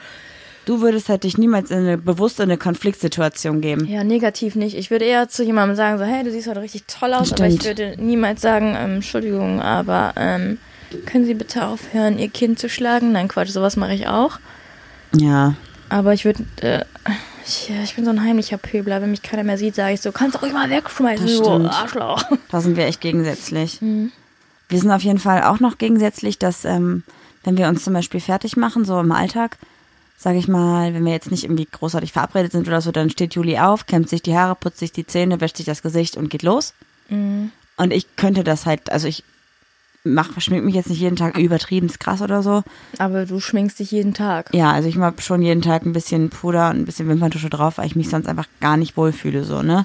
[0.65, 3.87] Du würdest halt dich niemals in eine bewusst in eine Konfliktsituation geben.
[3.87, 4.77] Ja, negativ nicht.
[4.77, 7.41] Ich würde eher zu jemandem sagen, so, hey, du siehst heute richtig toll aus, Stimmt.
[7.41, 10.59] aber ich würde niemals sagen, ähm, Entschuldigung, aber ähm,
[11.05, 13.13] können Sie bitte aufhören, Ihr Kind zu schlagen?
[13.13, 14.39] Nein, Quatsch, sowas mache ich auch.
[15.15, 15.55] Ja.
[15.91, 16.85] Aber ich würde, äh,
[17.47, 19.03] ich, ich, bin so ein heimlicher Pöbler.
[19.03, 22.25] Wenn mich keiner mehr sieht, sage ich so, kannst du ruhig mal wegschmeißen, du Arschloch.
[22.51, 23.83] Da sind wir echt gegensätzlich.
[23.83, 24.13] Mhm.
[24.69, 27.03] Wir sind auf jeden Fall auch noch gegensätzlich, dass, ähm,
[27.45, 29.59] wenn wir uns zum Beispiel fertig machen, so im Alltag,
[30.25, 33.35] sage ich mal, wenn wir jetzt nicht irgendwie großartig verabredet sind oder so, dann steht
[33.35, 36.31] Juli auf, kämmt sich die Haare, putzt sich die Zähne, wäscht sich das Gesicht und
[36.31, 36.73] geht los.
[37.11, 37.53] Mhm.
[37.77, 39.23] Und ich könnte das halt, also ich
[40.03, 42.63] mach, schmink mich jetzt nicht jeden Tag übertrieben krass oder so.
[42.97, 44.49] Aber du schminkst dich jeden Tag.
[44.55, 47.77] Ja, also ich mache schon jeden Tag ein bisschen Puder und ein bisschen Wimperntusche drauf,
[47.77, 49.85] weil ich mich sonst einfach gar nicht wohlfühle, so, ne?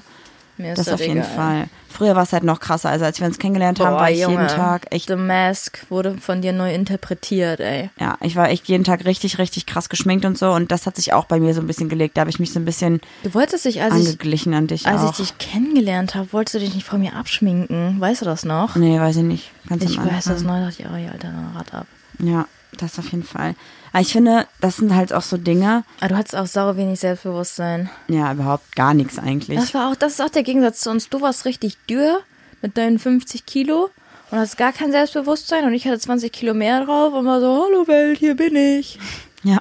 [0.56, 1.34] Mir das auf jeden egal.
[1.34, 1.68] Fall.
[1.90, 2.88] Früher war es halt noch krasser.
[2.88, 5.08] Also als wir uns kennengelernt Boah, haben, war ich Junge, jeden Tag echt.
[5.08, 7.90] The Mask wurde von dir neu interpretiert, ey.
[7.98, 10.52] Ja, ich war echt jeden Tag richtig, richtig krass geschminkt und so.
[10.52, 12.16] Und das hat sich auch bei mir so ein bisschen gelegt.
[12.16, 14.86] Da habe ich mich so ein bisschen du wolltest dich, als angeglichen ich, an dich.
[14.86, 15.10] Als auch.
[15.10, 18.00] ich dich kennengelernt habe, wolltest du dich nicht vor mir abschminken.
[18.00, 18.76] Weißt du das noch?
[18.76, 19.50] Nee, weiß ich nicht.
[19.68, 20.54] Ganz ich weiß das noch.
[20.54, 21.86] dachte ich, oh ja, Alter, dann Rad ab.
[22.18, 22.46] Ja.
[22.78, 23.54] das auf jeden Fall.
[23.92, 25.84] Aber ich finde, das sind halt auch so Dinge.
[25.98, 27.90] Aber du hattest auch sauer wenig Selbstbewusstsein.
[28.08, 29.58] Ja, überhaupt gar nichts eigentlich.
[29.58, 31.08] Das war auch, das ist auch der Gegensatz zu uns.
[31.08, 32.20] Du warst richtig dürr
[32.62, 33.90] mit deinen 50 Kilo
[34.30, 37.64] und hast gar kein Selbstbewusstsein und ich hatte 20 Kilo mehr drauf und war so,
[37.64, 38.98] hallo Welt, hier bin ich.
[39.42, 39.58] Ja.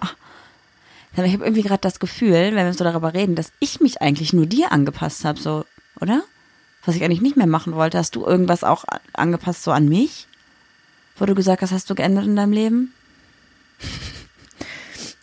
[1.16, 4.02] Aber ich habe irgendwie gerade das Gefühl, wenn wir so darüber reden, dass ich mich
[4.02, 5.66] eigentlich nur dir angepasst habe, so,
[6.02, 6.22] oder?
[6.84, 7.98] Was ich eigentlich nicht mehr machen wollte.
[7.98, 10.28] Hast du irgendwas auch angepasst so an mich?
[11.18, 12.94] Wo du gesagt hast, hast du geändert in deinem Leben?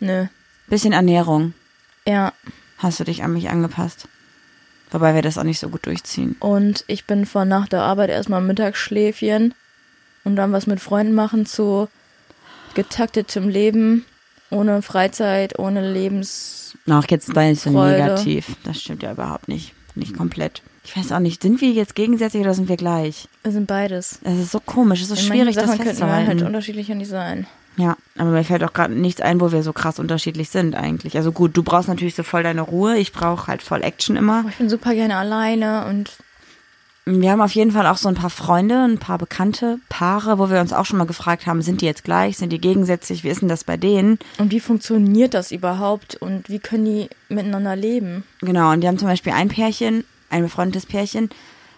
[0.00, 0.26] Nö.
[0.68, 1.54] Bisschen Ernährung.
[2.06, 2.32] Ja.
[2.78, 4.08] Hast du dich an mich angepasst?
[4.90, 6.36] Wobei wir das auch nicht so gut durchziehen.
[6.40, 9.54] Und ich bin von nach der Arbeit erstmal Mittagsschläfchen
[10.24, 11.88] und dann was mit Freunden machen zu
[12.74, 14.04] getaktetem Leben,
[14.50, 16.76] ohne Freizeit, ohne Lebens.
[16.88, 18.56] Ach, jetzt war ich so negativ.
[18.64, 19.72] Das stimmt ja überhaupt nicht.
[19.94, 20.62] Nicht komplett.
[20.84, 23.28] Ich weiß auch nicht, sind wir jetzt gegensätzlich oder sind wir gleich?
[23.42, 24.20] Wir sind beides.
[24.22, 26.46] Es ist so komisch, es ist so In schwierig, das Sachen könnten wir halt festzuhalten.
[26.46, 27.46] unterschiedlicher nicht sein.
[27.76, 31.16] Ja, aber mir fällt auch gerade nichts ein, wo wir so krass unterschiedlich sind eigentlich.
[31.16, 34.40] Also gut, du brauchst natürlich so voll deine Ruhe, ich brauche halt voll Action immer.
[34.40, 36.10] Aber ich bin super gerne alleine und
[37.08, 40.50] Wir haben auf jeden Fall auch so ein paar Freunde, ein paar bekannte Paare, wo
[40.50, 43.28] wir uns auch schon mal gefragt haben, sind die jetzt gleich, sind die gegensätzlich, wie
[43.28, 44.18] ist denn das bei denen?
[44.38, 48.24] Und wie funktioniert das überhaupt und wie können die miteinander leben?
[48.40, 51.30] Genau, und die haben zum Beispiel ein Pärchen, ein befreundetes Pärchen,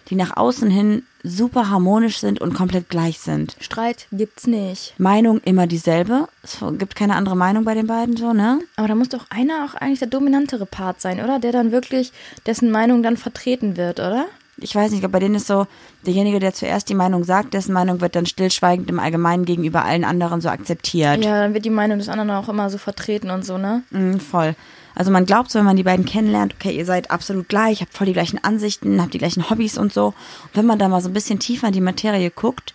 [0.08, 3.56] die nach außen hin super harmonisch sind und komplett gleich sind.
[3.60, 4.94] Streit gibt's nicht.
[4.98, 6.28] Meinung immer dieselbe.
[6.42, 8.60] Es gibt keine andere Meinung bei den beiden so, ne?
[8.76, 11.38] Aber da muss doch einer auch eigentlich der dominantere Part sein, oder?
[11.38, 12.12] Der dann wirklich,
[12.46, 14.26] dessen Meinung dann vertreten wird, oder?
[14.60, 15.66] Ich weiß nicht, bei denen ist so,
[16.04, 20.04] derjenige, der zuerst die Meinung sagt, dessen Meinung wird dann stillschweigend im Allgemeinen gegenüber allen
[20.04, 21.24] anderen so akzeptiert.
[21.24, 23.82] Ja, dann wird die Meinung des anderen auch immer so vertreten und so, ne?
[23.90, 24.54] Mhm, voll.
[24.94, 27.94] Also man glaubt so, wenn man die beiden kennenlernt, okay, ihr seid absolut gleich, habt
[27.94, 30.06] voll die gleichen Ansichten, habt die gleichen Hobbys und so.
[30.06, 32.74] Und wenn man da mal so ein bisschen tiefer in die Materie guckt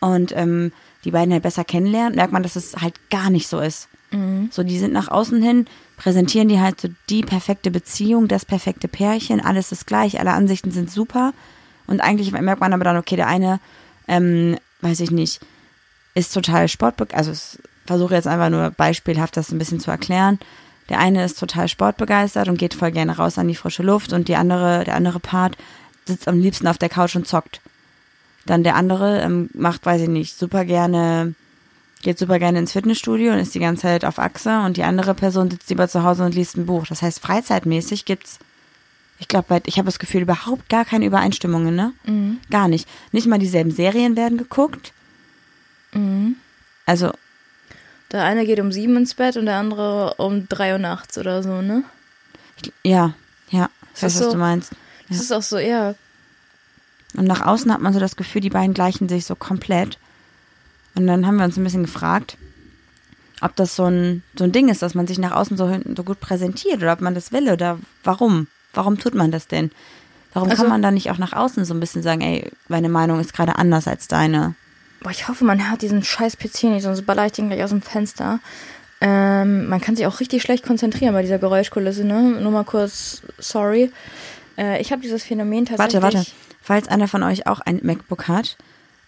[0.00, 0.72] und ähm,
[1.04, 3.88] die beiden halt besser kennenlernt, merkt man, dass es halt gar nicht so ist.
[4.50, 8.88] So, die sind nach außen hin, präsentieren die halt so die perfekte Beziehung, das perfekte
[8.88, 11.32] Pärchen, alles ist gleich, alle Ansichten sind super.
[11.86, 13.60] Und eigentlich merkt man aber dann, okay, der eine,
[14.08, 15.40] ähm, weiß ich nicht,
[16.14, 20.38] ist total sportbegeistert, also versuche jetzt einfach nur beispielhaft das ein bisschen zu erklären.
[20.88, 24.28] Der eine ist total sportbegeistert und geht voll gerne raus an die frische Luft und
[24.28, 25.56] die andere, der andere Part
[26.04, 27.60] sitzt am liebsten auf der Couch und zockt.
[28.44, 31.34] Dann der andere ähm, macht, weiß ich nicht, super gerne,
[32.02, 35.14] geht super gerne ins Fitnessstudio und ist die ganze Zeit auf Achse und die andere
[35.14, 36.86] Person sitzt lieber zu Hause und liest ein Buch.
[36.86, 38.38] Das heißt, freizeitmäßig gibt's,
[39.18, 41.92] ich glaube, ich habe das Gefühl, überhaupt gar keine Übereinstimmungen, ne?
[42.50, 42.88] Gar nicht.
[43.12, 44.92] Nicht mal dieselben Serien werden geguckt.
[46.86, 47.12] Also,
[48.10, 51.42] Der eine geht um sieben ins Bett und der andere um drei Uhr nachts oder
[51.42, 51.84] so, ne?
[52.84, 53.14] ja,
[53.50, 54.72] ja, Das ist was so- du meinst.
[55.08, 55.94] Das ist auch so, ja,
[57.14, 59.98] Und nach außen hat man so das Gefühl, die beiden gleichen sich so komplett.
[60.94, 62.36] Und dann haben wir uns ein bisschen gefragt,
[63.40, 66.04] ob das so ein, so ein Ding ist, dass man sich nach außen so, so
[66.04, 68.46] gut präsentiert oder ob man das will oder warum.
[68.74, 69.70] Warum tut man das denn?
[70.32, 72.88] Warum Also- kann man da nicht auch nach außen so ein bisschen sagen, ey, meine
[72.88, 74.54] Meinung ist gerade anders als deine?
[75.00, 77.70] Boah, ich hoffe, man hört diesen scheiß PC nicht, sonst baller ich den gleich aus
[77.70, 78.38] dem Fenster.
[79.00, 82.22] Ähm, man kann sich auch richtig schlecht konzentrieren bei dieser Geräuschkulisse, ne?
[82.40, 83.90] Nur mal kurz, sorry.
[84.56, 86.00] Äh, ich habe dieses Phänomen tatsächlich.
[86.02, 86.30] Warte, warte.
[86.62, 88.56] Falls einer von euch auch ein MacBook hat,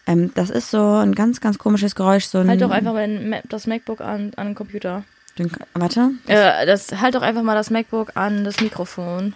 [0.07, 2.27] ähm, das ist so ein ganz, ganz komisches Geräusch.
[2.27, 5.05] So ein, Halt doch einfach mal das MacBook an, an den Computer.
[5.39, 6.11] Den, warte.
[6.27, 9.35] Äh, das, halt doch einfach mal das MacBook an das Mikrofon.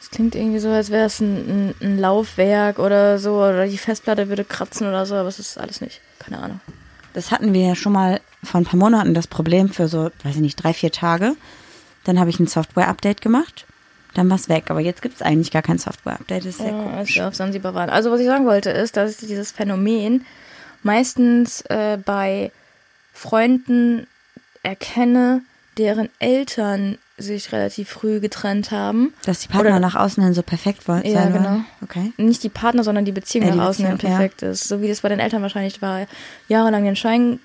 [0.00, 3.78] Das klingt irgendwie so, als wäre es ein, ein, ein Laufwerk oder so, oder die
[3.78, 6.00] Festplatte würde kratzen oder so, aber es ist alles nicht.
[6.18, 6.60] Keine Ahnung.
[7.12, 10.36] Das hatten wir ja schon mal vor ein paar Monaten das Problem für so, weiß
[10.36, 11.36] ich nicht, drei, vier Tage.
[12.04, 13.66] Dann habe ich ein Software-Update gemacht.
[14.14, 14.64] Dann war es weg.
[14.68, 16.40] Aber jetzt gibt es eigentlich gar kein Software-Update.
[16.44, 17.20] Das ist sehr Ja, als komisch.
[17.20, 17.90] auf Sansibar waren.
[17.90, 20.24] Also was ich sagen wollte ist, dass ich dieses Phänomen
[20.82, 22.50] meistens äh, bei
[23.12, 24.06] Freunden
[24.62, 25.42] erkenne,
[25.78, 29.12] deren Eltern sich relativ früh getrennt haben.
[29.24, 31.04] Dass die Partner Oder- nach außen hin so perfekt wollen.
[31.06, 31.32] Ja, wollen.
[31.32, 31.60] genau.
[31.82, 32.12] Okay.
[32.16, 34.18] Nicht die Partner, sondern die Beziehung Ja, die nach außen hin Beziehung, ja.
[34.18, 34.66] perfekt ist.
[34.66, 36.06] So wie das bei den Eltern wahrscheinlich war.
[36.48, 37.38] Jahrelang den Schein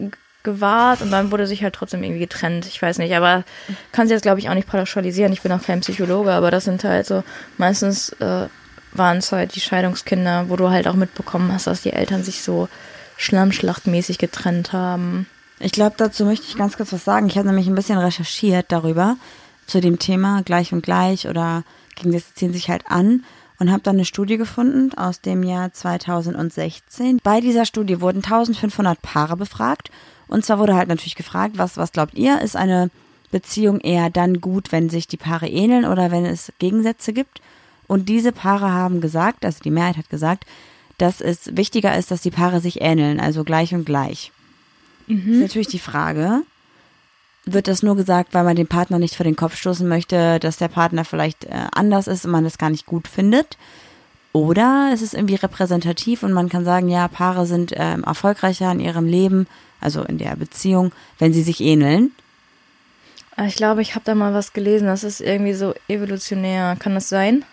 [0.43, 2.65] gewahrt und dann wurde sich halt trotzdem irgendwie getrennt.
[2.65, 3.43] Ich weiß nicht, aber
[3.91, 5.33] kann sie jetzt glaube ich auch nicht pauschalisieren.
[5.33, 7.23] Ich bin auch kein Psychologe, aber das sind halt so,
[7.57, 8.47] meistens äh,
[8.93, 12.41] waren es halt die Scheidungskinder, wo du halt auch mitbekommen hast, dass die Eltern sich
[12.41, 12.69] so
[13.17, 15.27] schlammschlachtmäßig getrennt haben.
[15.59, 17.27] Ich glaube, dazu möchte ich ganz kurz was sagen.
[17.27, 19.17] Ich habe nämlich ein bisschen recherchiert darüber,
[19.67, 21.63] zu dem Thema gleich und gleich oder
[21.95, 23.25] Gegensätze ziehen sich halt an
[23.59, 27.19] und habe dann eine Studie gefunden aus dem Jahr 2016.
[27.23, 29.91] Bei dieser Studie wurden 1500 Paare befragt
[30.29, 32.89] und zwar wurde halt natürlich gefragt, was, was glaubt ihr, ist eine
[33.31, 37.41] Beziehung eher dann gut, wenn sich die Paare ähneln oder wenn es Gegensätze gibt?
[37.87, 40.45] Und diese Paare haben gesagt, also die Mehrheit hat gesagt,
[40.97, 44.31] dass es wichtiger ist, dass die Paare sich ähneln, also gleich und gleich.
[45.07, 45.33] Mhm.
[45.33, 46.43] Ist natürlich die Frage,
[47.45, 50.57] wird das nur gesagt, weil man den Partner nicht vor den Kopf stoßen möchte, dass
[50.57, 53.57] der Partner vielleicht äh, anders ist und man das gar nicht gut findet?
[54.31, 58.79] Oder ist es irgendwie repräsentativ und man kann sagen, ja, Paare sind ähm, erfolgreicher in
[58.79, 59.47] ihrem Leben,
[59.81, 62.11] also in der Beziehung, wenn sie sich ähneln?
[63.35, 64.87] Ah, ich glaube, ich habe da mal was gelesen.
[64.87, 66.75] Das ist irgendwie so evolutionär.
[66.77, 67.45] Kann das sein?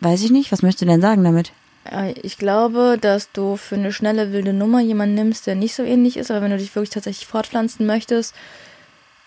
[0.00, 0.50] Weiß ich nicht.
[0.50, 1.52] Was möchtest du denn sagen damit?
[1.90, 5.82] Äh, ich glaube, dass du für eine schnelle wilde Nummer jemanden nimmst, der nicht so
[5.82, 8.34] ähnlich ist, aber wenn du dich wirklich tatsächlich fortpflanzen möchtest,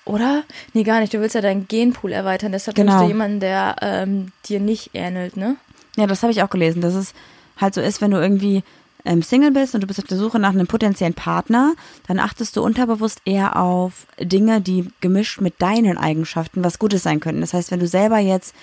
[0.05, 0.43] oder?
[0.73, 1.13] Nee, gar nicht.
[1.13, 3.01] Du willst ja deinen Genpool erweitern, deshalb genau.
[3.01, 5.57] du jemanden, der ähm, dir nicht ähnelt, ne?
[5.97, 7.13] Ja, das habe ich auch gelesen, dass es
[7.57, 8.63] halt so ist, wenn du irgendwie
[9.05, 11.73] ähm, Single bist und du bist auf der Suche nach einem potenziellen Partner,
[12.07, 17.19] dann achtest du unterbewusst eher auf Dinge, die gemischt mit deinen Eigenschaften was Gutes sein
[17.19, 17.41] könnten.
[17.41, 18.53] Das heißt, wenn du selber jetzt,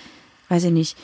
[0.48, 0.96] weiß ich nicht,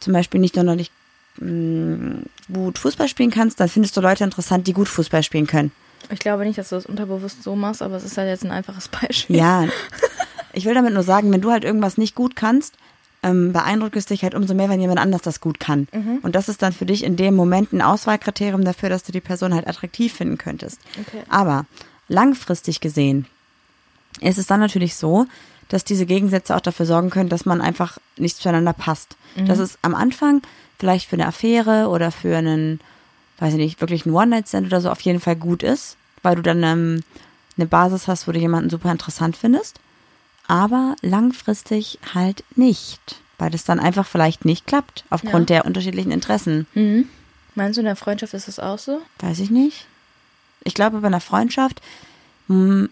[0.00, 0.92] zum Beispiel nicht nur noch nicht
[1.38, 5.72] mh, gut Fußball spielen kannst, dann findest du Leute interessant, die gut Fußball spielen können.
[6.10, 8.50] Ich glaube nicht, dass du das unterbewusst so machst, aber es ist halt jetzt ein
[8.50, 9.36] einfaches Beispiel.
[9.36, 9.64] Ja,
[10.52, 12.74] ich will damit nur sagen, wenn du halt irgendwas nicht gut kannst,
[13.22, 15.88] ähm, beeindruckt es dich halt umso mehr, wenn jemand anders das gut kann.
[15.92, 16.18] Mhm.
[16.22, 19.20] Und das ist dann für dich in dem Moment ein Auswahlkriterium dafür, dass du die
[19.20, 20.80] Person halt attraktiv finden könntest.
[20.98, 21.22] Okay.
[21.28, 21.66] Aber
[22.08, 23.26] langfristig gesehen
[24.20, 25.26] ist es dann natürlich so,
[25.68, 29.16] dass diese Gegensätze auch dafür sorgen können, dass man einfach nicht zueinander passt.
[29.34, 29.46] Mhm.
[29.46, 30.42] Dass es am Anfang
[30.78, 32.80] vielleicht für eine Affäre oder für einen,
[33.38, 36.42] weiß ich nicht, wirklich einen One-Night-Stand oder so auf jeden Fall gut ist, weil du
[36.42, 37.02] dann ähm,
[37.56, 39.80] eine Basis hast, wo du jemanden super interessant findest.
[40.48, 45.56] Aber langfristig halt nicht, weil das dann einfach vielleicht nicht klappt, aufgrund ja.
[45.56, 46.66] der unterschiedlichen Interessen.
[46.74, 47.08] Mhm.
[47.54, 49.00] Meinst du, in der Freundschaft ist das auch so?
[49.18, 49.86] Weiß ich nicht.
[50.62, 51.80] Ich glaube, bei einer Freundschaft
[52.48, 52.90] mh, hm,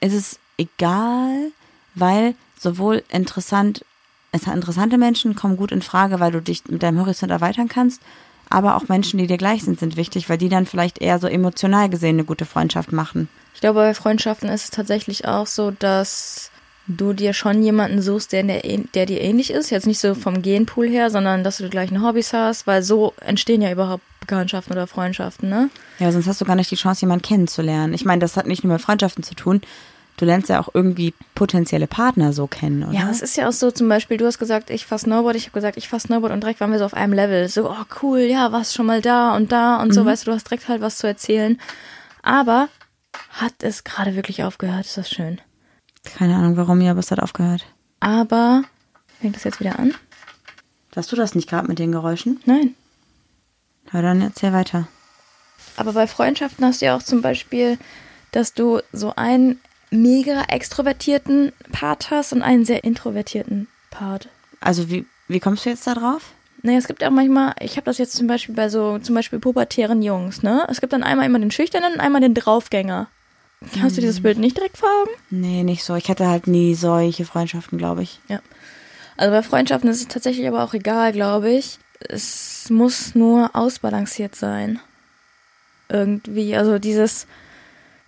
[0.00, 1.52] ist es egal,
[1.94, 3.84] weil sowohl interessant
[4.32, 8.02] interessante Menschen kommen gut in Frage, weil du dich mit deinem Horizont erweitern kannst.
[8.48, 11.26] Aber auch Menschen, die dir gleich sind, sind wichtig, weil die dann vielleicht eher so
[11.26, 13.28] emotional gesehen eine gute Freundschaft machen.
[13.54, 16.50] Ich glaube, bei Freundschaften ist es tatsächlich auch so, dass
[16.86, 19.70] du dir schon jemanden suchst, der, der, der dir ähnlich ist.
[19.70, 23.12] Jetzt nicht so vom Genpool her, sondern dass du die gleichen Hobbys hast, weil so
[23.20, 25.70] entstehen ja überhaupt Bekanntschaften oder Freundschaften, ne?
[25.98, 27.94] Ja, sonst hast du gar nicht die Chance, jemanden kennenzulernen.
[27.94, 29.60] Ich meine, das hat nicht nur mit Freundschaften zu tun,
[30.16, 32.92] du lernst ja auch irgendwie potenzielle Partner so kennen, oder?
[32.92, 35.44] Ja, es ist ja auch so, zum Beispiel, du hast gesagt, ich fahr Snowboard, ich
[35.44, 37.48] habe gesagt, ich fahr Snowboard und direkt waren wir so auf einem Level.
[37.48, 39.92] So, oh cool, ja, warst schon mal da und da und mhm.
[39.92, 41.60] so, weißt du, du hast direkt halt was zu erzählen.
[42.22, 42.68] Aber
[43.30, 44.86] hat es gerade wirklich aufgehört?
[44.86, 45.40] Ist das schön?
[46.04, 47.66] Keine Ahnung warum, ja, aber es hat aufgehört.
[48.00, 48.62] Aber,
[49.20, 49.94] fängt das jetzt wieder an?
[50.94, 52.40] Hast du das nicht gerade mit den Geräuschen?
[52.46, 52.74] Nein.
[53.92, 54.88] Na dann erzähl weiter.
[55.76, 57.78] Aber bei Freundschaften hast du ja auch zum Beispiel,
[58.32, 59.60] dass du so einen
[60.02, 64.28] mega extrovertierten Part hast und einen sehr introvertierten Part.
[64.60, 66.32] Also wie, wie kommst du jetzt da drauf?
[66.62, 69.38] Naja, es gibt auch manchmal, ich habe das jetzt zum Beispiel bei so, zum Beispiel
[69.38, 70.66] pubertären Jungs, ne?
[70.68, 73.08] Es gibt dann einmal immer den Schüchternen und einmal den Draufgänger.
[73.80, 74.22] Hast du dieses hm.
[74.22, 75.10] Bild nicht direkt vor Augen?
[75.30, 75.94] Nee, nicht so.
[75.94, 78.20] Ich hatte halt nie solche Freundschaften, glaube ich.
[78.28, 78.40] Ja.
[79.16, 81.78] Also bei Freundschaften ist es tatsächlich aber auch egal, glaube ich.
[82.00, 84.80] Es muss nur ausbalanciert sein.
[85.88, 86.56] Irgendwie.
[86.56, 87.26] Also dieses,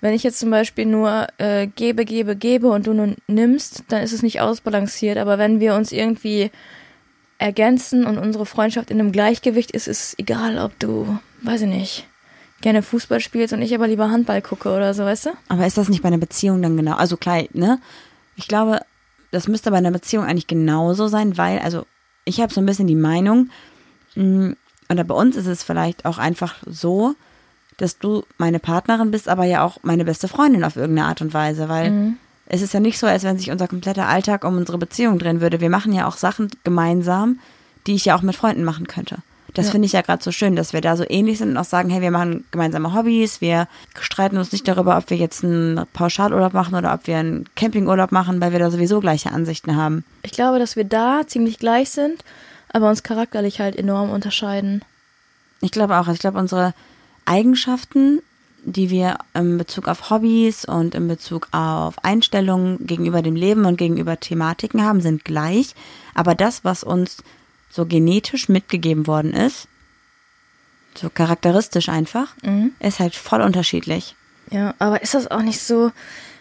[0.00, 4.02] wenn ich jetzt zum Beispiel nur äh, gebe, gebe, gebe und du nur nimmst, dann
[4.02, 5.18] ist es nicht ausbalanciert.
[5.18, 6.50] Aber wenn wir uns irgendwie
[7.38, 11.68] ergänzen und unsere Freundschaft in einem Gleichgewicht ist, ist es egal, ob du, weiß ich
[11.68, 12.06] nicht,
[12.60, 15.30] gerne Fußball spielst und ich aber lieber Handball gucke oder so, weißt du?
[15.48, 16.96] Aber ist das nicht bei einer Beziehung dann genau?
[16.96, 17.80] Also klar, ne?
[18.36, 18.80] Ich glaube,
[19.30, 21.86] das müsste bei einer Beziehung eigentlich genauso sein, weil, also
[22.24, 23.50] ich habe so ein bisschen die Meinung,
[24.14, 24.56] mh, mm,
[24.90, 27.14] oder bei uns ist es vielleicht auch einfach so,
[27.78, 31.32] dass du meine Partnerin bist, aber ja auch meine beste Freundin auf irgendeine Art und
[31.32, 32.16] Weise, weil mhm.
[32.46, 35.40] es ist ja nicht so, als wenn sich unser kompletter Alltag um unsere Beziehung drehen
[35.40, 35.60] würde.
[35.60, 37.38] Wir machen ja auch Sachen gemeinsam,
[37.86, 39.18] die ich ja auch mit Freunden machen könnte.
[39.54, 39.72] Das ja.
[39.72, 41.88] finde ich ja gerade so schön, dass wir da so ähnlich sind und auch sagen,
[41.88, 43.66] hey, wir machen gemeinsame Hobbys, wir
[43.98, 48.12] streiten uns nicht darüber, ob wir jetzt einen Pauschalurlaub machen oder ob wir einen Campingurlaub
[48.12, 50.04] machen, weil wir da sowieso gleiche Ansichten haben.
[50.22, 52.24] Ich glaube, dass wir da ziemlich gleich sind,
[52.72, 54.84] aber uns charakterlich halt enorm unterscheiden.
[55.60, 56.08] Ich glaube auch.
[56.08, 56.74] Ich glaube, unsere
[57.28, 58.22] Eigenschaften,
[58.64, 63.76] die wir in Bezug auf Hobbys und in Bezug auf Einstellungen gegenüber dem Leben und
[63.76, 65.74] gegenüber Thematiken haben, sind gleich.
[66.14, 67.22] Aber das, was uns
[67.70, 69.68] so genetisch mitgegeben worden ist,
[70.94, 72.72] so charakteristisch einfach, mhm.
[72.80, 74.16] ist halt voll unterschiedlich.
[74.50, 75.92] Ja, aber ist das auch nicht so,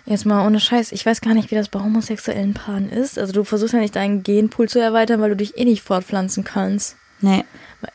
[0.06, 3.20] jetzt mal ohne Scheiß, ich weiß gar nicht, wie das bei homosexuellen Paaren ist.
[3.20, 6.44] Also du versuchst ja nicht deinen Genpool zu erweitern, weil du dich eh nicht fortpflanzen
[6.44, 6.96] kannst.
[7.22, 7.44] Nee.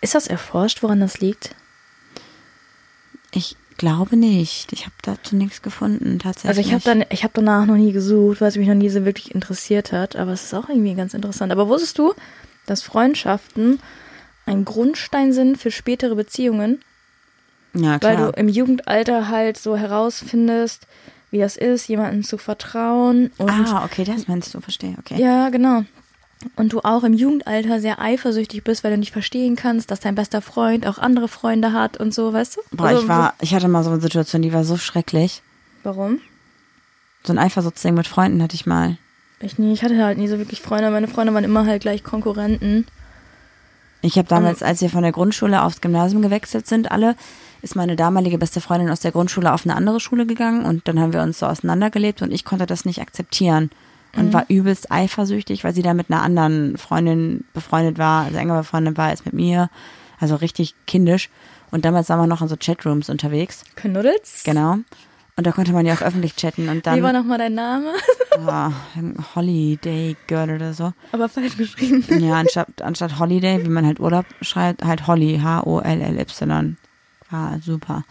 [0.00, 1.54] Ist das erforscht, woran das liegt?
[3.34, 4.72] Ich glaube nicht.
[4.72, 6.48] Ich habe dazu nichts gefunden, tatsächlich.
[6.48, 8.90] Also ich habe dann, ich habe danach noch nie gesucht, weil es mich noch nie
[8.90, 10.16] so wirklich interessiert hat.
[10.16, 11.50] Aber es ist auch irgendwie ganz interessant.
[11.52, 12.14] Aber wusstest du,
[12.66, 13.80] dass Freundschaften
[14.46, 16.80] ein Grundstein sind für spätere Beziehungen.
[17.74, 18.32] Ja, Weil klar.
[18.32, 20.86] du im Jugendalter halt so herausfindest,
[21.30, 23.30] wie das ist, jemandem zu vertrauen.
[23.38, 25.20] Ah, okay, das meinst du, verstehe, okay.
[25.20, 25.84] ja, genau.
[26.56, 30.14] Und du auch im Jugendalter sehr eifersüchtig bist, weil du nicht verstehen kannst, dass dein
[30.14, 32.76] bester Freund auch andere Freunde hat und so, weißt du?
[32.76, 35.42] Boah, Also, ich war, ich hatte mal so eine Situation, die war so schrecklich.
[35.82, 36.20] Warum?
[37.24, 38.96] So ein Eifersuchtsding mit Freunden hatte ich mal.
[39.40, 40.90] Ich nie, ich hatte halt nie so wirklich Freunde.
[40.90, 42.86] Meine Freunde waren immer halt gleich Konkurrenten.
[44.00, 47.14] Ich habe damals, als wir von der Grundschule aufs Gymnasium gewechselt sind, alle,
[47.62, 50.98] ist meine damalige beste Freundin aus der Grundschule auf eine andere Schule gegangen und dann
[50.98, 53.70] haben wir uns so auseinandergelebt und ich konnte das nicht akzeptieren
[54.16, 58.58] und war übelst eifersüchtig, weil sie da mit einer anderen Freundin befreundet war, also enger
[58.58, 59.70] befreundet war als mit mir,
[60.20, 61.30] also richtig kindisch.
[61.70, 64.42] Und damals waren wir noch in so Chatrooms unterwegs, Knuddels?
[64.44, 64.78] genau.
[65.34, 67.94] Und da konnte man ja auch öffentlich chatten und dann Wie war nochmal dein Name?
[68.46, 68.70] ah,
[69.34, 70.92] Holiday Girl oder so.
[71.12, 72.04] Aber falsch geschrieben.
[72.20, 76.76] Ja, anstatt, anstatt Holiday, wie man halt Urlaub schreibt, halt Holly, H-O-L-L-Y.
[77.30, 78.04] War super.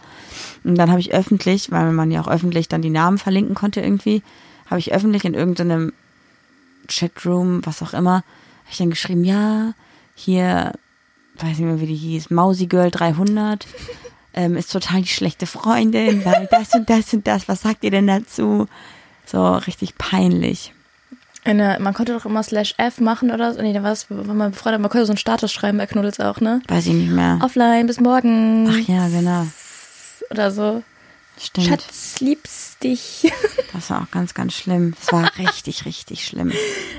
[0.64, 3.80] Und dann habe ich öffentlich, weil man ja auch öffentlich dann die Namen verlinken konnte
[3.80, 4.22] irgendwie,
[4.66, 5.92] habe ich öffentlich in irgendeinem
[6.88, 9.74] Chatroom, was auch immer, habe ich dann geschrieben, ja,
[10.14, 10.72] hier,
[11.36, 13.66] weiß nicht mehr, wie die hieß, Mausi Girl 300,
[14.34, 17.90] ähm, ist total die schlechte Freundin, weil das und das und das, was sagt ihr
[17.90, 18.66] denn dazu?
[19.26, 20.72] So richtig peinlich.
[21.44, 23.60] Eine, man konnte doch immer slash F machen oder so.
[23.60, 26.20] Nee, da war es, wenn man befreundet, man konnte so einen Status schreiben bei Knuddels
[26.20, 26.62] auch, ne?
[26.68, 27.40] Weiß ich nicht mehr.
[27.42, 28.68] Offline, bis morgen.
[28.70, 29.46] Ach ja, genau.
[30.30, 30.82] Oder so.
[31.38, 31.66] Stimmt.
[31.68, 33.32] Schatz, liebst dich.
[33.72, 34.94] Das war auch ganz, ganz schlimm.
[35.00, 36.52] Das war richtig, richtig schlimm.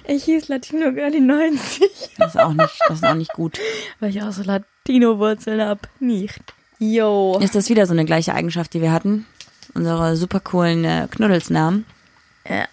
[0.08, 1.82] Ich hieß Latino Girlie 90,
[2.18, 3.60] Das ist auch nicht, das ist auch nicht gut.
[4.00, 5.88] weil ich auch so Latino-Wurzeln hab.
[6.00, 6.42] Nicht.
[6.80, 7.38] Yo.
[7.44, 9.28] Ist das wieder so eine gleiche Eigenschaft, die wir hatten?
[9.76, 11.86] Unsere super coolen äh, Knuddelsnamen.
[12.50, 12.66] Ja.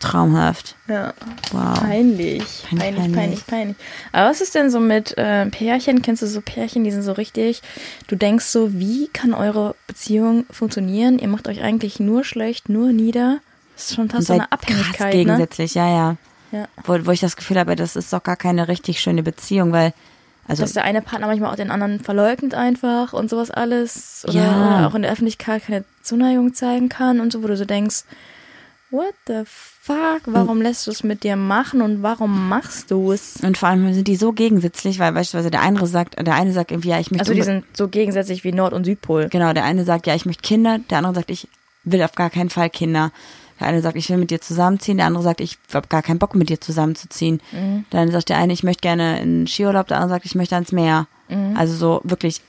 [0.00, 0.76] Traumhaft.
[0.88, 1.12] Ja.
[1.50, 1.80] Wow.
[1.80, 2.64] Peinlich.
[2.68, 3.16] Peinlich, Peinlich, peinlich.
[3.16, 3.76] peinlich, peinlich.
[4.12, 6.02] Aber was ist denn so mit äh, Pärchen?
[6.02, 7.62] Kennst du so Pärchen, die sind so richtig,
[8.06, 11.18] du denkst so, wie kann eure Beziehung funktionieren?
[11.18, 13.38] Ihr macht euch eigentlich nur schlecht, nur nieder.
[13.74, 15.24] Das ist schon fast so eine krass Abhängigkeit, ne?
[15.24, 16.16] gegensätzlich, ja, ja.
[16.52, 16.68] Ja.
[16.84, 19.92] Wo, wo ich das Gefühl habe, das ist doch gar keine richtig schöne Beziehung, weil,
[20.46, 24.24] also, Dass der eine Partner manchmal auch den anderen verleugnet einfach und sowas alles.
[24.26, 24.76] Oder, Ja.
[24.78, 28.04] oder auch in der Öffentlichkeit keine Zuneigung zeigen kann und so, wo du so denkst,
[28.90, 30.22] what the fuck?
[30.26, 33.36] Warum lässt du es mit dir machen und warum machst du es?
[33.42, 36.70] und vor allem sind die so gegensätzlich, weil beispielsweise der andere sagt, der eine sagt
[36.70, 39.28] irgendwie, ja, ich möchte Also die sind so gegensätzlich wie Nord- und Südpol.
[39.28, 41.48] Genau, der eine sagt, ja, ich möchte Kinder, der andere sagt, ich
[41.84, 43.12] will auf gar keinen Fall Kinder.
[43.60, 46.18] Der eine sagt, ich will mit dir zusammenziehen, der andere sagt, ich habe gar keinen
[46.20, 47.40] Bock mit dir zusammenzuziehen.
[47.90, 50.70] Dann sagt der eine, ich möchte gerne in Skiurlaub, der andere sagt, ich möchte ans
[50.72, 51.08] Meer.
[51.56, 52.40] Also so wirklich,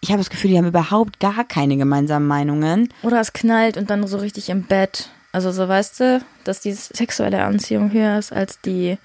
[0.00, 2.92] ich habe das Gefühl, die haben überhaupt gar keine gemeinsamen Meinungen.
[3.02, 5.10] Oder es knallt und dann so richtig im Bett.
[5.36, 8.96] Also so weißt du, dass die sexuelle Anziehung höher ist als die.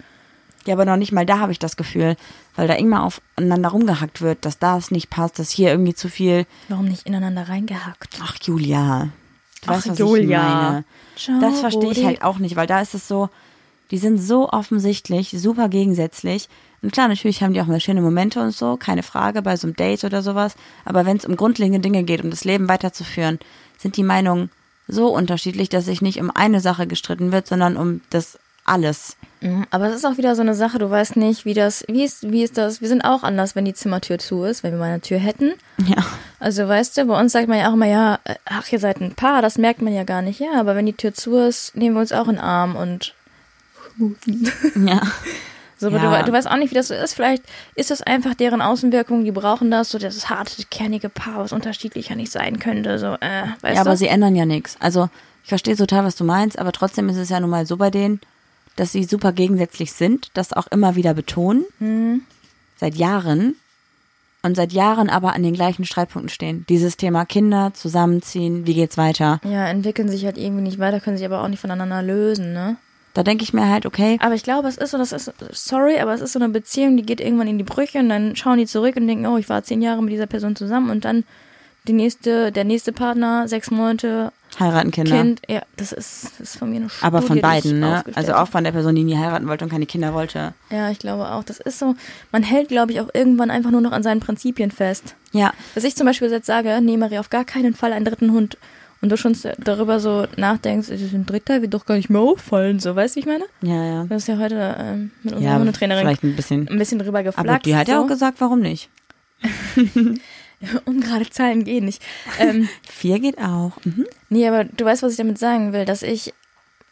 [0.65, 2.15] Ja, aber noch nicht mal da habe ich das Gefühl,
[2.55, 6.45] weil da immer aufeinander rumgehackt wird, dass das nicht passt, dass hier irgendwie zu viel.
[6.69, 8.17] Warum nicht ineinander reingehackt?
[8.23, 9.09] Ach, Julia.
[9.61, 10.85] Du Ach, weißt, was Julia.
[11.17, 11.41] ich meine.
[11.41, 13.27] Das verstehe ich halt auch nicht, weil da ist es so,
[13.91, 16.47] die sind so offensichtlich, super gegensätzlich.
[16.81, 19.67] Und klar, natürlich haben die auch mal schöne Momente und so, keine Frage, bei so
[19.67, 20.55] einem Date oder sowas.
[20.85, 23.37] Aber wenn es um grundlegende Dinge geht, um das Leben weiterzuführen,
[23.77, 24.49] sind die Meinungen
[24.91, 29.15] so unterschiedlich, dass sich nicht um eine Sache gestritten wird, sondern um das alles.
[29.39, 32.03] Mhm, Aber es ist auch wieder so eine Sache, du weißt nicht, wie das, wie
[32.03, 32.79] ist, wie ist das?
[32.81, 35.53] Wir sind auch anders, wenn die Zimmertür zu ist, wenn wir mal eine Tür hätten.
[35.87, 36.05] Ja.
[36.39, 39.01] Also weißt du, bei uns sagt man ja auch immer, ja, äh, ach, ihr seid
[39.01, 40.39] ein Paar, das merkt man ja gar nicht.
[40.39, 43.15] Ja, aber wenn die Tür zu ist, nehmen wir uns auch in den Arm und
[44.75, 45.01] Ja.
[45.81, 46.19] so, Ja.
[46.21, 47.13] du, du weißt auch nicht, wie das so ist.
[47.13, 47.43] Vielleicht
[47.75, 52.15] ist das einfach deren Außenwirkung, die brauchen das, so das harte, kernige Paar, was unterschiedlicher
[52.15, 52.97] nicht sein könnte.
[52.99, 53.89] So, äh, weißt Ja, du?
[53.89, 54.77] aber sie ändern ja nichts.
[54.79, 55.09] Also,
[55.43, 57.89] ich verstehe total, was du meinst, aber trotzdem ist es ja nun mal so bei
[57.89, 58.21] denen,
[58.77, 61.65] dass sie super gegensätzlich sind, das auch immer wieder betonen.
[61.79, 62.21] Mhm.
[62.79, 63.55] Seit Jahren.
[64.43, 66.65] Und seit Jahren aber an den gleichen Streitpunkten stehen.
[66.67, 69.39] Dieses Thema Kinder, zusammenziehen, wie geht's weiter?
[69.43, 72.77] ja, entwickeln sich halt irgendwie nicht weiter, können sich aber auch nicht voneinander lösen, ne?
[73.13, 75.99] Da denke ich mir halt, okay, Aber ich glaube, es ist so, das ist, sorry,
[75.99, 78.57] aber es ist so eine Beziehung, die geht irgendwann in die Brüche und dann schauen
[78.57, 81.25] die zurück und denken, oh, ich war zehn Jahre mit dieser Person zusammen und dann
[81.87, 85.17] die nächste, der nächste Partner, sechs Monate, heiraten Kinder.
[85.17, 88.03] Kind, ja, das ist, das ist von mir eine Studie, aber von beiden, ne?
[88.13, 90.53] Also auch von der Person, die nie heiraten wollte und keine Kinder wollte.
[90.69, 91.43] Ja, ich glaube auch.
[91.43, 91.95] Das ist so,
[92.31, 95.15] man hält, glaube ich, auch irgendwann einfach nur noch an seinen Prinzipien fest.
[95.31, 98.31] Ja, Dass ich zum Beispiel jetzt sage, nee, Marie, auf gar keinen Fall einen dritten
[98.31, 98.57] Hund.
[99.01, 102.21] Und du schon darüber so nachdenkst, es ist ein dritter, wird doch gar nicht mehr
[102.21, 103.45] auffallen, so, weißt du, wie ich meine?
[103.61, 104.05] ja, ja.
[104.07, 106.67] Das ist ja heute ähm, mit unserer Ja, Hundetrainerin vielleicht ein bisschen.
[106.67, 107.49] ein bisschen drüber geflaxt.
[107.49, 108.03] Aber die hat ja so.
[108.03, 108.89] auch gesagt, warum nicht?
[110.85, 112.01] Ungerade Zahlen gehen nicht.
[112.39, 113.71] Ähm, Vier geht auch.
[113.83, 114.05] Mhm.
[114.29, 116.33] nee, aber du weißt, was ich damit sagen will, dass ich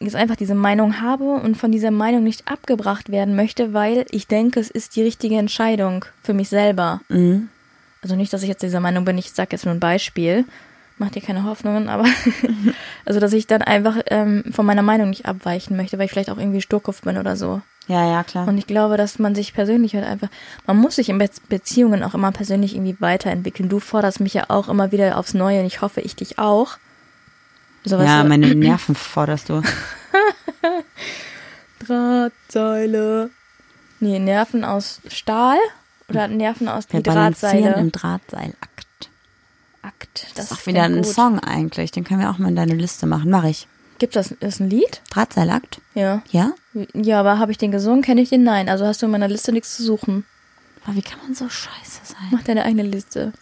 [0.00, 4.26] jetzt einfach diese Meinung habe und von dieser Meinung nicht abgebracht werden möchte, weil ich
[4.26, 7.02] denke, es ist die richtige Entscheidung für mich selber.
[7.08, 7.48] Mhm.
[8.02, 10.46] Also nicht, dass ich jetzt dieser Meinung bin, ich sage jetzt nur ein Beispiel,
[11.00, 12.04] mach dir keine Hoffnungen, aber
[13.04, 16.30] also dass ich dann einfach ähm, von meiner Meinung nicht abweichen möchte, weil ich vielleicht
[16.30, 17.62] auch irgendwie Sturkopf bin oder so.
[17.88, 18.46] Ja, ja, klar.
[18.46, 20.28] Und ich glaube, dass man sich persönlich halt einfach,
[20.66, 23.68] man muss sich in Be Beziehungen auch immer persönlich irgendwie weiterentwickeln.
[23.68, 26.76] Du forderst mich ja auch immer wieder aufs Neue und ich hoffe, ich dich auch.
[27.84, 29.62] So, ja, meine Nerven forderst du.
[31.84, 33.30] Drahtseile.
[33.98, 35.58] Nee, Nerven aus Stahl
[36.08, 37.74] oder Nerven aus Wir die Drahtseile.
[37.74, 38.69] im Drahtseilakt.
[39.82, 40.26] Akt.
[40.28, 41.06] Das, das ist auch wieder ein gut.
[41.06, 41.90] Song eigentlich.
[41.90, 43.30] Den können wir auch mal in deine Liste machen.
[43.30, 43.66] Mach ich.
[43.98, 45.02] Gibt das ist ein Lied?
[45.10, 45.80] Drahtseilakt?
[45.94, 46.22] Ja.
[46.30, 46.52] Ja?
[46.94, 48.02] Ja, aber habe ich den gesungen?
[48.02, 48.44] Kenne ich den?
[48.44, 48.68] Nein.
[48.68, 50.24] Also hast du in meiner Liste nichts zu suchen.
[50.84, 52.28] Aber wie kann man so scheiße sein?
[52.30, 53.32] Mach deine eigene Liste.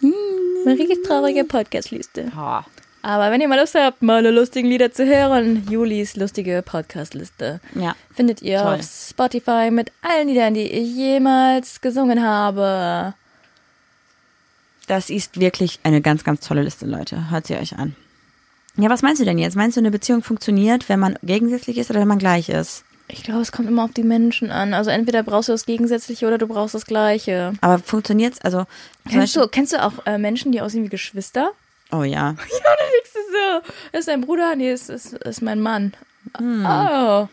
[0.65, 2.33] Marie's traurige Podcast-Liste.
[3.03, 7.61] Aber wenn ihr mal Lust habt, meine lustigen Lieder zu hören, Julis lustige Podcast-Liste.
[7.77, 7.95] Ja.
[8.13, 8.75] Findet ihr Toll.
[8.75, 13.15] auf Spotify mit allen Liedern, die ich jemals gesungen habe.
[14.89, 17.31] Das ist wirklich eine ganz, ganz tolle Liste, Leute.
[17.31, 17.95] Hört sie euch an.
[18.77, 19.55] Ja, was meinst du denn jetzt?
[19.55, 22.85] Meinst du, eine Beziehung funktioniert, wenn man gegensätzlich ist oder wenn man gleich ist?
[23.09, 24.75] Ich glaube, es kommt immer auf die Menschen an.
[24.75, 27.53] Also entweder brauchst du das Gegensätzliche oder du brauchst das Gleiche.
[27.61, 28.41] Aber funktioniert's?
[28.41, 28.67] Also
[29.09, 31.53] kennst du kennst du auch äh, Menschen, die aussehen wie Geschwister?
[31.91, 32.35] Oh ja.
[32.51, 33.73] Ja, da liegst du so.
[33.93, 34.57] Das ist dein Bruder?
[34.57, 35.93] Nee, das ist, ist mein Mann.
[36.37, 36.65] Hm.
[36.67, 37.29] Oh.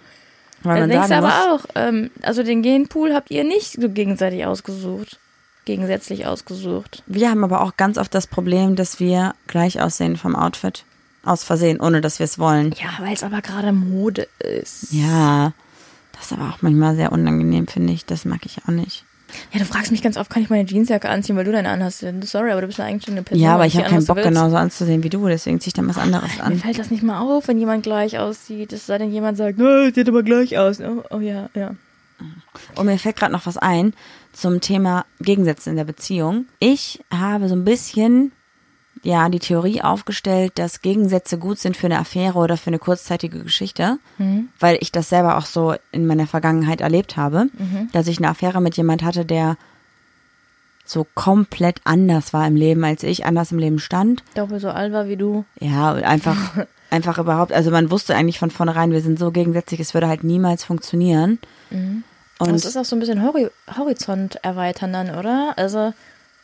[0.63, 3.89] Weil man denkst du aber muss, auch, ähm, also den Genpool habt ihr nicht so
[3.89, 5.19] gegenseitig ausgesucht.
[5.65, 7.03] Gegensätzlich ausgesucht.
[7.07, 10.85] Wir haben aber auch ganz oft das Problem, dass wir gleich aussehen vom Outfit.
[11.23, 12.73] Aus Versehen, ohne dass wir es wollen.
[12.79, 14.91] Ja, weil es aber gerade Mode ist.
[14.91, 15.53] Ja.
[16.13, 18.05] Das ist aber auch manchmal sehr unangenehm, finde ich.
[18.05, 19.05] Das mag ich auch nicht.
[19.51, 22.05] Ja, du fragst mich ganz oft, kann ich meine Jeansjacke anziehen, weil du deine anhast.
[22.21, 23.43] Sorry, aber du bist ja eigentlich schon eine Person.
[23.43, 25.97] Ja, aber ich habe keinen Bock, genauso anzusehen wie du, deswegen ziehe ich dann was
[25.97, 26.53] anderes Ach, an.
[26.53, 28.71] Mir fällt das nicht mal auf, wenn jemand gleich aussieht.
[28.71, 30.79] Es sei denn, jemand sagt, no, sieht aber gleich aus.
[30.79, 31.71] Oh, oh ja, ja.
[32.75, 33.93] Und mir fällt gerade noch was ein
[34.35, 36.45] zum Thema Gegensätze in der Beziehung.
[36.59, 38.31] Ich habe so ein bisschen
[39.03, 43.43] ja die Theorie aufgestellt, dass Gegensätze gut sind für eine Affäre oder für eine kurzzeitige
[43.43, 44.49] Geschichte, mhm.
[44.59, 47.89] weil ich das selber auch so in meiner Vergangenheit erlebt habe, mhm.
[47.93, 49.57] dass ich eine Affäre mit jemand hatte, der
[50.85, 54.23] so komplett anders war im Leben als ich, anders im Leben stand.
[54.35, 55.45] Doppelt so alt war wie du.
[55.59, 59.93] Ja, einfach, einfach überhaupt, also man wusste eigentlich von vornherein, wir sind so gegensätzlich, es
[59.93, 61.39] würde halt niemals funktionieren.
[61.69, 62.03] Mhm.
[62.39, 65.53] Und das ist auch so ein bisschen Horizont erweitern dann, oder?
[65.57, 65.93] Also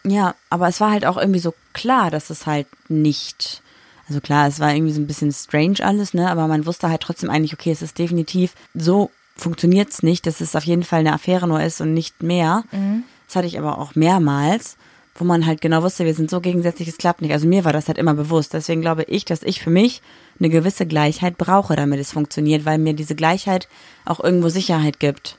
[0.03, 3.61] ja, aber es war halt auch irgendwie so klar, dass es halt nicht.
[4.07, 6.29] Also klar, es war irgendwie so ein bisschen strange alles, ne?
[6.29, 10.55] Aber man wusste halt trotzdem eigentlich, okay, es ist definitiv so funktioniert's nicht, dass es
[10.55, 12.63] auf jeden Fall eine Affäre nur ist und nicht mehr.
[12.71, 13.03] Mhm.
[13.27, 14.75] Das hatte ich aber auch mehrmals,
[15.15, 17.31] wo man halt genau wusste, wir sind so gegensätzlich, es klappt nicht.
[17.31, 18.53] Also mir war das halt immer bewusst.
[18.53, 20.01] Deswegen glaube ich, dass ich für mich
[20.39, 23.67] eine gewisse Gleichheit brauche, damit es funktioniert, weil mir diese Gleichheit
[24.05, 25.35] auch irgendwo Sicherheit gibt.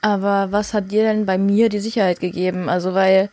[0.00, 2.68] Aber was hat dir denn bei mir die Sicherheit gegeben?
[2.68, 3.30] Also weil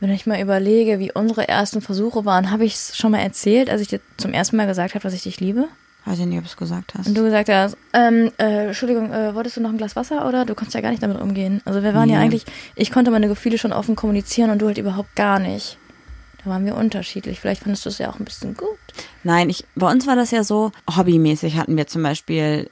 [0.00, 3.70] wenn ich mal überlege, wie unsere ersten Versuche waren, habe ich es schon mal erzählt,
[3.70, 5.68] als ich dir zum ersten Mal gesagt habe, dass ich dich liebe?
[6.04, 7.06] Weiß ich nicht, ob du es gesagt hast.
[7.06, 10.44] Und du gesagt hast, ähm, äh, Entschuldigung, äh, wolltest du noch ein Glas Wasser oder?
[10.44, 11.60] Du konntest ja gar nicht damit umgehen.
[11.64, 12.14] Also wir waren nee.
[12.14, 15.78] ja eigentlich, ich konnte meine Gefühle schon offen kommunizieren und du halt überhaupt gar nicht.
[16.42, 17.38] Da waren wir unterschiedlich.
[17.38, 18.78] Vielleicht fandest du es ja auch ein bisschen gut.
[19.22, 22.68] Nein, ich, bei uns war das ja so, hobbymäßig hatten wir zum Beispiel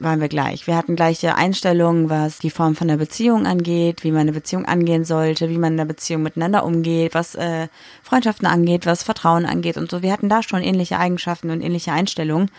[0.00, 0.66] waren wir gleich.
[0.66, 4.64] Wir hatten gleiche Einstellungen, was die Form von der Beziehung angeht, wie man eine Beziehung
[4.64, 7.68] angehen sollte, wie man in der Beziehung miteinander umgeht, was äh,
[8.02, 10.02] Freundschaften angeht, was Vertrauen angeht und so.
[10.02, 12.50] Wir hatten da schon ähnliche Eigenschaften und ähnliche Einstellungen.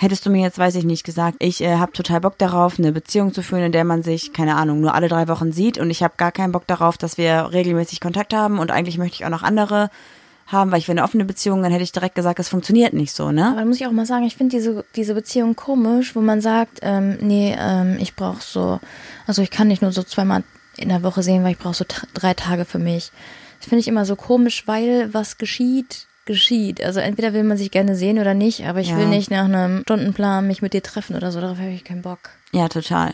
[0.00, 2.92] Hättest du mir jetzt, weiß ich nicht, gesagt, ich äh, habe total Bock darauf, eine
[2.92, 5.90] Beziehung zu führen, in der man sich, keine Ahnung, nur alle drei Wochen sieht und
[5.90, 9.24] ich habe gar keinen Bock darauf, dass wir regelmäßig Kontakt haben und eigentlich möchte ich
[9.24, 9.90] auch noch andere
[10.48, 13.14] haben, weil ich will eine offene Beziehung, dann hätte ich direkt gesagt, es funktioniert nicht
[13.14, 13.48] so, ne?
[13.48, 16.40] Aber dann muss ich auch mal sagen, ich finde diese, diese Beziehung komisch, wo man
[16.40, 18.80] sagt, ähm, nee, ähm, ich brauche so,
[19.26, 20.42] also ich kann nicht nur so zweimal
[20.76, 21.84] in der Woche sehen, weil ich brauche so
[22.14, 23.12] drei Tage für mich.
[23.60, 26.82] Das finde ich immer so komisch, weil was geschieht, geschieht.
[26.82, 28.96] Also entweder will man sich gerne sehen oder nicht, aber ich ja.
[28.96, 32.02] will nicht nach einem Stundenplan mich mit dir treffen oder so, darauf habe ich keinen
[32.02, 32.30] Bock.
[32.52, 33.12] Ja, total.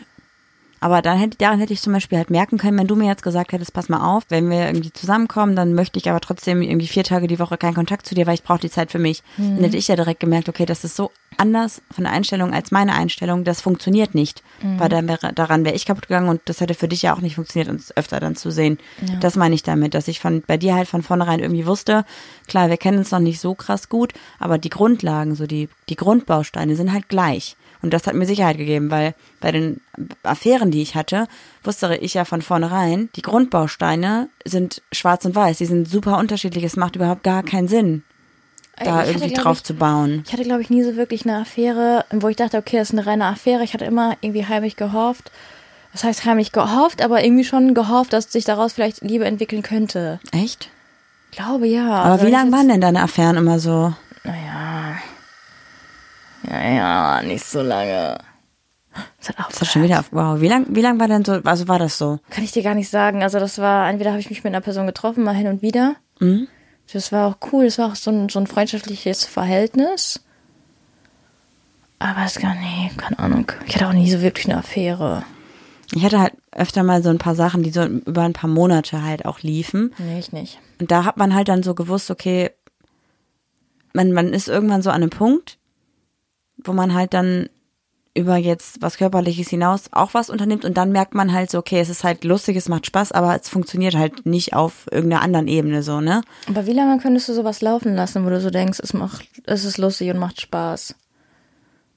[0.79, 3.23] Aber dann hätte, daran hätte ich zum Beispiel halt merken können, wenn du mir jetzt
[3.23, 6.87] gesagt hättest, pass mal auf, wenn wir irgendwie zusammenkommen, dann möchte ich aber trotzdem irgendwie
[6.87, 9.23] vier Tage die Woche keinen Kontakt zu dir, weil ich brauche die Zeit für mich.
[9.37, 9.55] Mhm.
[9.55, 12.71] Dann hätte ich ja direkt gemerkt, okay, das ist so anders von der Einstellung als
[12.71, 14.43] meine Einstellung, das funktioniert nicht.
[14.61, 14.79] Mhm.
[14.79, 17.21] Weil dann wäre, daran wäre ich kaputt gegangen und das hätte für dich ja auch
[17.21, 18.77] nicht funktioniert, uns öfter dann zu sehen.
[19.07, 19.17] Ja.
[19.19, 22.05] Das meine ich damit, dass ich von bei dir halt von vornherein irgendwie wusste,
[22.47, 25.95] klar, wir kennen uns noch nicht so krass gut, aber die Grundlagen, so die, die
[25.95, 27.55] Grundbausteine sind halt gleich.
[27.81, 29.81] Und das hat mir Sicherheit gegeben, weil bei den
[30.23, 31.27] Affären, die ich hatte,
[31.63, 35.57] wusste ich ja von vornherein, die Grundbausteine sind schwarz und weiß.
[35.57, 36.63] Die sind super unterschiedlich.
[36.63, 38.03] Es macht überhaupt gar keinen Sinn.
[38.77, 40.23] da Ich irgendwie hatte, drauf ich, zu bauen.
[40.25, 42.97] Ich hatte, glaube ich, nie so wirklich eine Affäre, wo ich dachte, okay, das ist
[42.97, 43.63] eine reine Affäre.
[43.63, 45.31] Ich hatte immer irgendwie heimlich gehofft.
[45.93, 50.19] Das heißt heimlich gehofft, aber irgendwie schon gehofft, dass sich daraus vielleicht Liebe entwickeln könnte.
[50.33, 50.69] Echt?
[51.31, 51.87] Ich glaube ja.
[51.87, 53.93] Aber Also wie lange waren denn deine Affären immer so?
[54.25, 54.97] Naja.
[56.49, 58.17] Ja, ja, nicht so lange.
[59.19, 60.39] Das hat auch Das hat schon wieder wow.
[60.39, 62.19] Wie lang, wie lang war denn so, also war das so?
[62.29, 63.23] Kann ich dir gar nicht sagen.
[63.23, 65.95] Also das war, entweder habe ich mich mit einer Person getroffen, mal hin und wieder.
[66.19, 66.47] Mhm.
[66.91, 67.65] Das war auch cool.
[67.65, 70.21] Das war auch so ein, so ein freundschaftliches Verhältnis.
[71.99, 73.51] Aber es gar nee, keine Ahnung.
[73.65, 75.23] Ich hatte auch nie so wirklich eine Affäre.
[75.93, 79.03] Ich hatte halt öfter mal so ein paar Sachen, die so über ein paar Monate
[79.03, 79.93] halt auch liefen.
[79.97, 80.59] Nee, ich nicht.
[80.79, 82.51] Und da hat man halt dann so gewusst, okay,
[83.93, 85.57] man, man ist irgendwann so an einem Punkt,
[86.67, 87.49] wo man halt dann
[88.17, 91.79] über jetzt was Körperliches hinaus auch was unternimmt und dann merkt man halt so, okay,
[91.81, 95.47] es ist halt lustig, es macht Spaß, aber es funktioniert halt nicht auf irgendeiner anderen
[95.49, 96.21] Ebene so, ne?
[96.47, 99.65] Aber wie lange könntest du sowas laufen lassen, wo du so denkst, es macht, es
[99.65, 100.95] ist lustig und macht Spaß?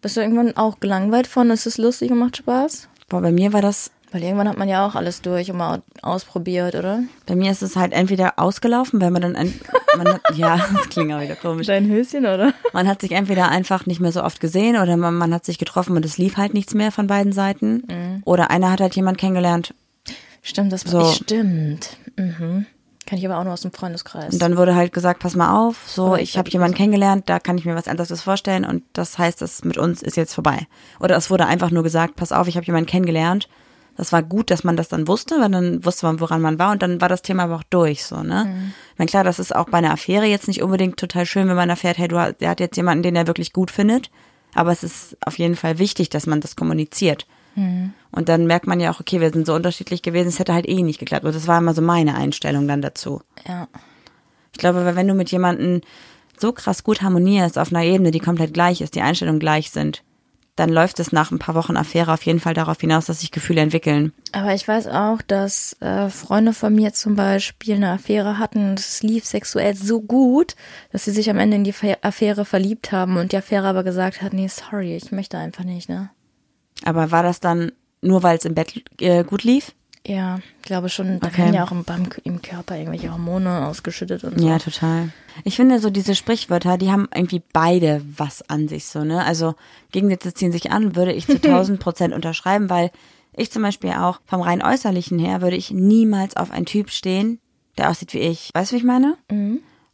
[0.00, 2.88] Bist du irgendwann auch gelangweilt von, es ist lustig und macht Spaß?
[3.08, 5.82] Boah, bei mir war das, Weil irgendwann hat man ja auch alles durch und mal
[6.02, 7.02] ausprobiert, oder?
[7.26, 9.52] bei mir ist es halt entweder ausgelaufen, weil man dann, ein,
[9.98, 11.66] man hat, ja, das klingt auch wieder komisch.
[11.66, 12.54] Dein Höschen, oder?
[12.72, 15.58] Man hat sich entweder einfach nicht mehr so oft gesehen oder man, man hat sich
[15.58, 18.22] getroffen und es lief halt nichts mehr von beiden Seiten.
[18.24, 19.74] Oder einer hat halt jemand kennengelernt
[20.42, 21.04] Stimmt, das So.
[21.04, 21.90] stimmt.
[22.16, 22.64] Mhm.
[23.06, 24.32] Kann ich aber auch nur aus dem Freundeskreis.
[24.34, 26.76] und dann wurde halt gesagt, pass mal auf, so, Oder ich ich habe hab jemanden
[26.76, 30.16] kennengelernt, da kann ich mir was anderes vorstellen und das heißt, das mit uns ist
[30.16, 30.66] jetzt vorbei.
[31.00, 33.48] Oder es wurde einfach nur gesagt, pass auf, ich habe jemanden kennengelernt.
[33.98, 36.70] Das war gut, dass man das dann wusste, weil dann wusste man, woran man war
[36.72, 38.70] und dann war das Thema aber auch durch, so, ne?
[38.92, 41.56] Ich meine, klar, das ist auch bei einer Affäre jetzt nicht unbedingt total schön, wenn
[41.56, 44.10] man erfährt, hey, du, hast- der hat jetzt jemanden, den er wirklich gut findet.
[44.54, 47.26] Aber es ist auf jeden Fall wichtig, dass man das kommuniziert.
[48.12, 50.68] Und dann merkt man ja auch, okay, wir sind so unterschiedlich gewesen, es hätte halt
[50.68, 51.24] eh nicht geklappt.
[51.26, 53.20] Und das war immer so meine Einstellung dann dazu.
[53.46, 53.66] ja.
[54.52, 55.80] Ich glaube, wenn du mit jemandem
[56.36, 60.02] so krass gut harmonierst auf einer Ebene, die komplett gleich ist, die Einstellungen gleich sind,
[60.58, 63.30] dann läuft es nach ein paar Wochen Affäre auf jeden Fall darauf hinaus, dass sich
[63.30, 64.12] Gefühle entwickeln.
[64.32, 68.80] Aber ich weiß auch, dass äh, Freunde von mir zum Beispiel eine Affäre hatten und
[68.80, 70.56] es lief sexuell so gut,
[70.90, 74.20] dass sie sich am Ende in die Affäre verliebt haben und die Affäre aber gesagt
[74.20, 76.10] hat, nee, sorry, ich möchte einfach nicht, ne?
[76.84, 79.74] Aber war das dann nur, weil es im Bett äh, gut lief?
[80.08, 81.38] Ja, ich glaube schon, da Okay.
[81.42, 84.48] werden ja auch im, beim, im Körper irgendwelche Hormone ausgeschüttet und so.
[84.48, 85.10] Ja, total.
[85.44, 89.22] Ich finde so diese Sprichwörter, die haben irgendwie beide was an sich so, ne?
[89.24, 89.54] Also
[89.92, 92.90] Gegensätze ziehen sich an, würde ich zu 1000 Prozent unterschreiben, weil
[93.36, 97.38] ich zum Beispiel auch vom rein äußerlichen her würde ich niemals auf einen Typ stehen,
[97.76, 98.50] der aussieht wie ich.
[98.54, 99.16] Weißt du, wie ich meine?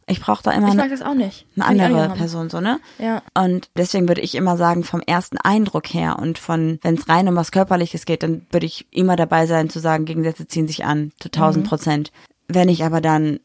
[0.07, 1.47] Ich brauche da immer Ich eine, mag das auch nicht.
[1.59, 2.15] eine Kann andere.
[2.15, 2.79] Person, so, ne?
[2.99, 3.23] Ja.
[3.33, 7.27] Und deswegen würde ich immer sagen, vom ersten Eindruck her und von, wenn es rein
[7.27, 10.85] um was Körperliches geht, dann würde ich immer dabei sein zu sagen, Gegensätze ziehen sich
[10.85, 12.11] an, zu 1000 Prozent.
[12.47, 13.39] Wenn ich aber dann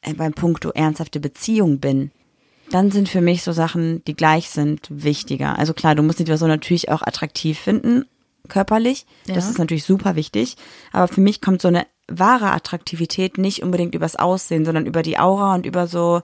[0.00, 2.10] äh, beim Punkt ernsthafte Beziehung bin,
[2.70, 5.58] dann sind für mich so Sachen, die gleich sind, wichtiger.
[5.58, 8.06] Also klar, du musst die Person natürlich auch attraktiv finden,
[8.46, 9.06] körperlich.
[9.26, 9.50] Das Ja.
[9.50, 10.56] ist natürlich super wichtig.
[10.92, 15.18] Aber für mich kommt so eine wahre Attraktivität nicht unbedingt übers Aussehen, sondern über die
[15.18, 16.22] Aura und über so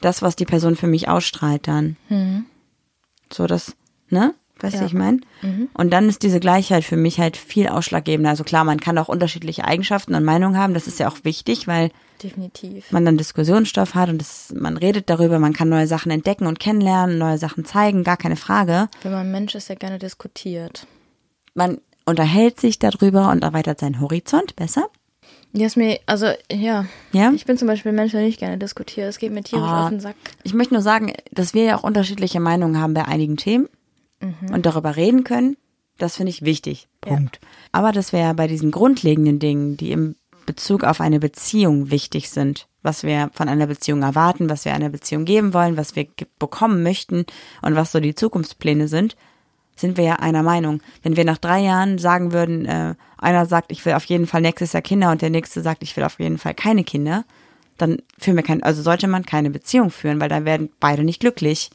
[0.00, 1.96] das, was die Person für mich ausstrahlt dann.
[3.32, 3.74] So das,
[4.08, 4.34] ne?
[4.58, 4.86] Weißt du, Ja.
[4.86, 5.20] ich meine?
[5.74, 8.30] Und dann ist diese Gleichheit für mich halt viel ausschlaggebender.
[8.30, 10.72] Also klar, man kann auch unterschiedliche Eigenschaften und Meinungen haben.
[10.72, 11.90] Das ist ja auch wichtig, weil
[12.22, 12.90] Definitiv.
[12.90, 16.58] man dann Diskussionsstoff hat und das, man redet darüber, man kann neue Sachen entdecken und
[16.58, 18.88] kennenlernen, neue Sachen zeigen, gar keine Frage.
[19.02, 20.86] Wenn man ein Mensch ist, der gerne diskutiert.
[21.56, 24.88] Man unterhält sich darüber und erweitert seinen Horizont besser.
[25.52, 26.84] Ja, ist mir, also, ja.
[27.12, 27.32] Ja?
[27.34, 29.08] Ich bin zum Beispiel ein Mensch, der nicht gerne diskutiert.
[29.08, 29.84] Es geht mir tierisch Ah.
[29.84, 30.14] auf den Sack.
[30.44, 33.68] Ich möchte nur sagen, dass wir ja auch unterschiedliche Meinungen haben bei einigen Themen
[34.52, 35.56] und darüber reden können.
[35.98, 36.88] Das finde ich wichtig.
[37.00, 37.40] Punkt.
[37.72, 42.30] Aber dass wir ja bei diesen grundlegenden Dingen, die im Bezug auf eine Beziehung wichtig
[42.30, 46.06] sind, was wir von einer Beziehung erwarten, was wir einer Beziehung geben wollen, was wir
[46.38, 47.24] bekommen möchten
[47.62, 49.16] und was so die Zukunftspläne sind,
[49.76, 50.80] sind wir ja einer Meinung.
[51.02, 54.40] Wenn wir nach drei Jahren sagen würden, äh, einer sagt, ich will auf jeden Fall
[54.40, 57.24] nächstes Jahr Kinder und der nächste sagt, ich will auf jeden Fall keine Kinder,
[57.78, 61.20] dann führen wir kein, also sollte man keine Beziehung führen, weil dann werden beide nicht
[61.20, 61.70] glücklich.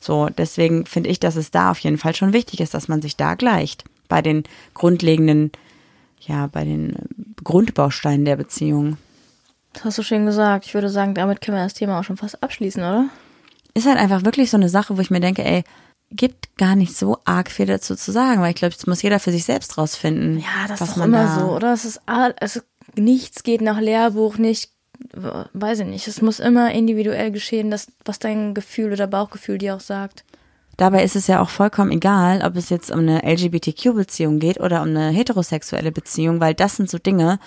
[0.00, 3.02] So, deswegen finde ich, dass es da auf jeden Fall schon wichtig ist, dass man
[3.02, 3.84] sich da gleicht.
[4.08, 5.52] Bei den grundlegenden,
[6.20, 6.98] ja, bei den äh,
[7.44, 8.96] Grundbausteinen der Beziehung.
[9.72, 10.66] Das hast du schön gesagt.
[10.66, 13.08] Ich würde sagen, damit können wir das Thema auch schon fast abschließen, oder?
[13.74, 15.62] Ist halt einfach wirklich so eine Sache, wo ich mir denke, ey,
[16.10, 19.20] gibt gar nicht so arg viel dazu zu sagen, weil ich glaube, das muss jeder
[19.20, 20.38] für sich selbst rausfinden.
[20.38, 21.72] Ja, das ist doch immer da- so, oder?
[21.72, 22.00] Es ist,
[22.40, 22.64] ist
[22.96, 24.70] nichts geht nach Lehrbuch, nicht,
[25.12, 26.08] weiß ich nicht.
[26.08, 30.24] Es muss immer individuell geschehen, das, was dein Gefühl oder Bauchgefühl dir auch sagt.
[30.76, 34.82] Dabei ist es ja auch vollkommen egal, ob es jetzt um eine LGBTQ-Beziehung geht oder
[34.82, 37.38] um eine heterosexuelle Beziehung, weil das sind so Dinge,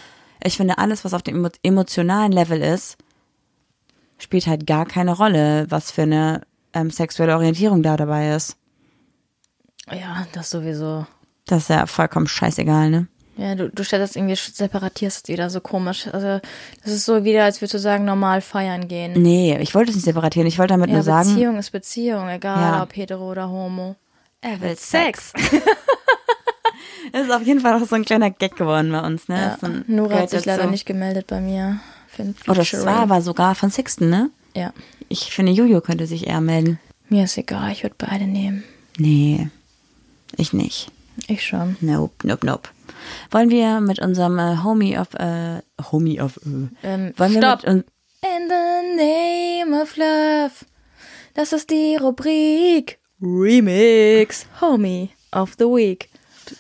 [0.44, 2.98] ich finde, alles, was auf dem emo- emotionalen Level ist,
[4.20, 6.42] spielt halt gar keine Rolle, was für eine
[6.74, 8.58] ähm, sexuelle Orientierung da dabei ist.
[9.92, 11.06] Ja, das sowieso.
[11.46, 13.08] Das ist ja vollkommen scheißegal, ne?
[13.36, 16.08] Ja, du, du stellst das irgendwie, separatierst wieder so komisch.
[16.12, 16.40] Also,
[16.84, 19.14] das ist so wieder, als würdest du sagen, normal feiern gehen.
[19.22, 20.48] Nee, ich wollte es nicht separatieren.
[20.48, 21.30] Ich wollte damit ja, nur sagen.
[21.34, 22.84] Beziehung ist Beziehung, egal Ja.
[22.84, 23.96] ob hetero oder homo.
[24.42, 25.34] Er will Sex.
[27.12, 29.58] Das ist auf jeden Fall auch so ein kleiner Gag geworden bei uns, ne?
[29.62, 29.68] Ja.
[29.68, 31.80] Ein- Nora hat sich leider nicht gemeldet bei mir.
[32.08, 34.30] Für ein Oh, das war aber sogar von Sixten, ne?
[34.56, 34.74] Ja.
[35.10, 36.80] Ich finde, Jojo könnte sich eher melden.
[37.10, 38.64] Mir ist egal, ich würde beide nehmen.
[38.98, 39.50] Nee,
[40.38, 40.92] ich nicht.
[41.28, 41.76] Ich schon.
[41.82, 42.70] Nope, nope, nope.
[43.32, 47.64] Wollen wir mit unserem äh, Homie of, äh, Homie of, äh, Ähm, wollen wir stopp.
[47.64, 47.84] mit, un-
[48.22, 48.96] In the
[49.68, 50.52] name of love.
[51.36, 56.10] Das ist die Rubrik Remix Homie of the Week.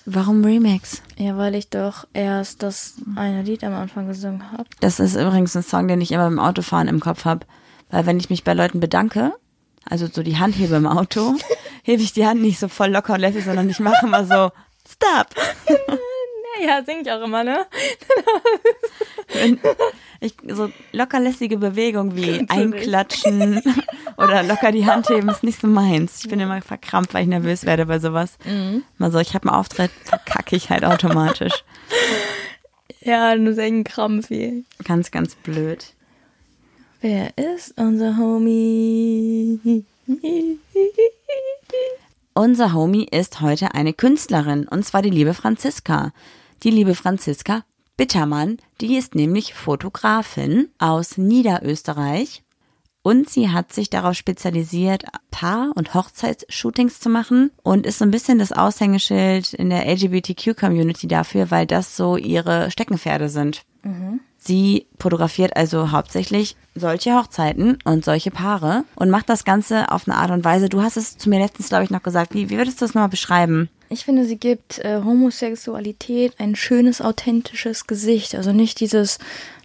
[0.06, 1.02] warum Remix?
[1.18, 4.66] Ja, weil ich doch erst das eine Lied am Anfang gesungen habe.
[4.82, 7.46] Das ist übrigens ein Song, den ich immer beim Autofahren im Kopf habe.
[7.94, 9.34] Weil wenn ich mich bei Leuten bedanke,
[9.88, 11.36] also so die Hand hebe im Auto,
[11.84, 14.52] hebe ich die Hand nicht so voll locker und lässig, sondern ich mache immer so,
[14.89, 15.28] stop.
[16.64, 17.66] Ja, sing ich auch immer, ne?
[20.20, 23.60] Ich, so locker lässige Bewegung wie einklatschen
[24.18, 26.24] oder locker die Hand heben ist nicht so meins.
[26.24, 28.38] Ich bin immer verkrampft, weil ich nervös werde bei sowas.
[28.98, 31.64] Mal so, ich habe einen Auftritt, verkacke ich halt automatisch.
[33.02, 34.30] Ja, nur ein Krampf.
[34.30, 34.64] ey.
[34.84, 35.93] Ganz, ganz blöd.
[37.04, 39.84] Wer ist unser Homie?
[42.34, 46.14] Unser Homie ist heute eine Künstlerin und zwar die liebe Franziska.
[46.64, 47.66] Die liebe Franziska
[47.97, 52.41] Bittermann, die ist nämlich Fotografin aus Niederösterreich
[53.01, 58.12] und sie hat sich darauf spezialisiert, Paar- und Hochzeitsshootings zu machen und ist so ein
[58.12, 63.66] bisschen das Aushängeschild in der LGBTQ-Community dafür, weil das so ihre Steckenpferde sind.
[64.46, 70.18] Sie fotografiert also hauptsächlich solche Hochzeiten und solche Paare und macht das Ganze auf eine
[70.18, 70.68] Art und Weise.
[70.68, 72.34] Du hast es zu mir letztens, glaube ich, noch gesagt.
[72.34, 73.70] Wie, wie würdest du das nochmal beschreiben?
[73.88, 78.36] Ich finde, sie gibt äh, Homosexualität ein schönes, authentisches Gesicht.
[78.36, 79.18] Also nicht dieses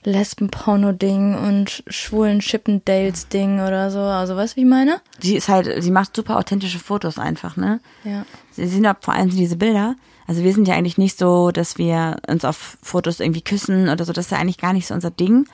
[0.05, 4.01] Lesben-Porno-Ding und schwulen Chippendales-Ding oder so.
[4.01, 5.01] Also weißt du, wie ich meine?
[5.19, 7.81] Sie ist halt, sie macht super authentische Fotos einfach, ne?
[8.05, 8.25] Ja.
[8.67, 9.97] Sie sind auch vor allem diese Bilder.
[10.27, 14.05] Also wir sind ja eigentlich nicht so, dass wir uns auf Fotos irgendwie küssen oder
[14.05, 14.13] so.
[14.13, 15.47] Das ist ja eigentlich gar nicht so unser Ding.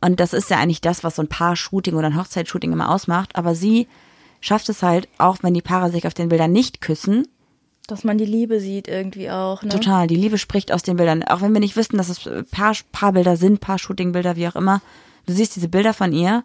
[0.00, 3.34] Und das ist ja eigentlich das, was so ein Paar-Shooting oder ein Hochzeitsshooting immer ausmacht.
[3.34, 3.88] Aber sie
[4.40, 7.26] schafft es halt, auch wenn die Paare sich auf den Bildern nicht küssen,
[7.88, 9.70] Dass man die Liebe sieht irgendwie auch, ne?
[9.70, 11.22] Total, die Liebe spricht aus den Bildern.
[11.22, 14.82] Auch wenn wir nicht wüssten, dass es Paar, Paarbilder sind, Paar-Shooting-Bilder, wie auch immer.
[15.24, 16.42] Du siehst diese Bilder von ihr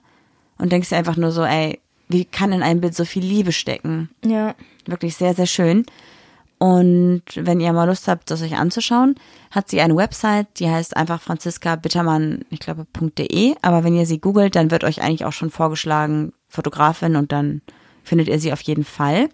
[0.57, 3.51] und denkst dir einfach nur so, ey, wie kann in einem Bild so viel Liebe
[3.51, 4.10] stecken?
[4.26, 4.56] Ja.
[4.86, 5.86] Wirklich sehr, sehr schön.
[6.60, 9.16] Und wenn ihr mal Lust habt, das euch anzuschauen,
[9.51, 12.88] hat sie eine Website, die heißt einfach Franziska Bittermann, ich glaube,
[13.18, 13.56] .de.
[13.62, 17.62] Aber wenn ihr sie googelt, dann wird euch eigentlich auch schon vorgeschlagen, Fotografin und dann
[18.04, 19.28] findet ihr sie auf jeden Fall.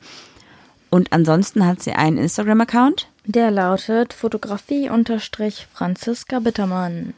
[0.89, 3.09] Und ansonsten hat sie einen Instagram-Account.
[3.25, 7.13] Der lautet Fotografie-Franziska Bittermann.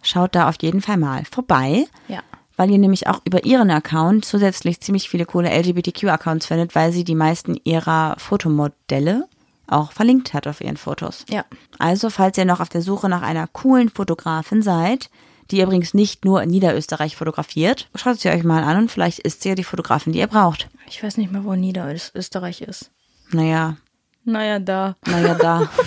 [0.00, 2.22] Schaut da auf jeden Fall mal vorbei, Ja.
[2.56, 7.04] Weil ihr nämlich auch über ihren Account zusätzlich ziemlich viele coole LGBTQ-Accounts findet, weil sie
[7.04, 9.28] die meisten ihrer Fotomodelle
[9.68, 11.24] auch verlinkt hat auf ihren Fotos.
[11.28, 11.44] Ja.
[11.78, 15.10] Also, falls ihr noch auf der Suche nach einer coolen Fotografin seid,
[15.50, 19.42] die übrigens nicht nur in Niederösterreich fotografiert, schaut sie euch mal an und vielleicht ist
[19.42, 20.68] sie ja die Fotografin, die ihr braucht.
[20.88, 22.90] Ich weiß nicht mal, wo Niederösterreich ist.
[23.30, 23.76] Naja,
[24.24, 24.96] Naja, da.
[25.06, 25.68] naja, da.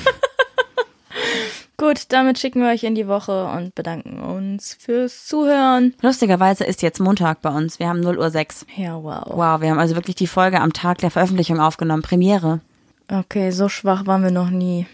[1.80, 5.94] Gut, damit schicken wir euch in die Woche und bedanken uns fürs Zuhören.
[6.02, 7.80] Lustigerweise ist jetzt Montag bei uns.
[7.80, 8.66] Wir haben 0 Uhr 6.
[8.76, 9.24] Ja, wow.
[9.28, 12.04] Wow, wir haben also wirklich die Folge am Tag der Veröffentlichung aufgenommen.
[12.04, 12.60] Premiere.
[13.10, 14.88] Okay, so schwach waren wir noch nie.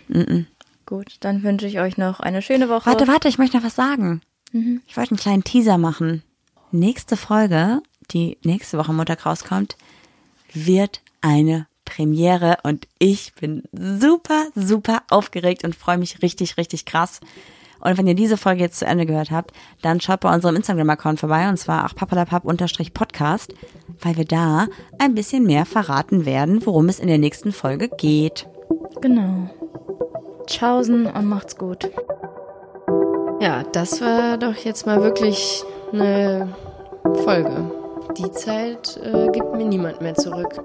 [0.86, 2.86] Gut, dann wünsche ich euch noch eine schöne Woche.
[2.86, 4.22] Warte, warte, ich möchte noch was sagen.
[4.86, 6.22] Ich wollte einen kleinen Teaser machen.
[6.72, 7.82] Nächste Folge,
[8.12, 9.76] die nächste Woche Montag rauskommt,
[10.54, 17.22] wird eine Premiere und ich bin super, super aufgeregt und freue mich richtig, richtig krass.
[17.80, 19.52] Und wenn ihr diese Folge jetzt zu Ende gehört habt,
[19.84, 23.54] dann schaut bei unserem Instagram-Account vorbei und zwar auch papalapap-podcast,
[24.02, 24.68] weil wir da
[24.98, 28.48] ein bisschen mehr verraten werden, worum es in der nächsten Folge geht.
[29.02, 29.50] Genau.
[30.48, 31.92] Tschaußen und macht's gut.
[33.40, 36.56] Ja, das war doch jetzt mal wirklich eine
[37.24, 37.72] Folge.
[38.18, 40.64] Die Zeit äh, gibt mir niemand mehr zurück.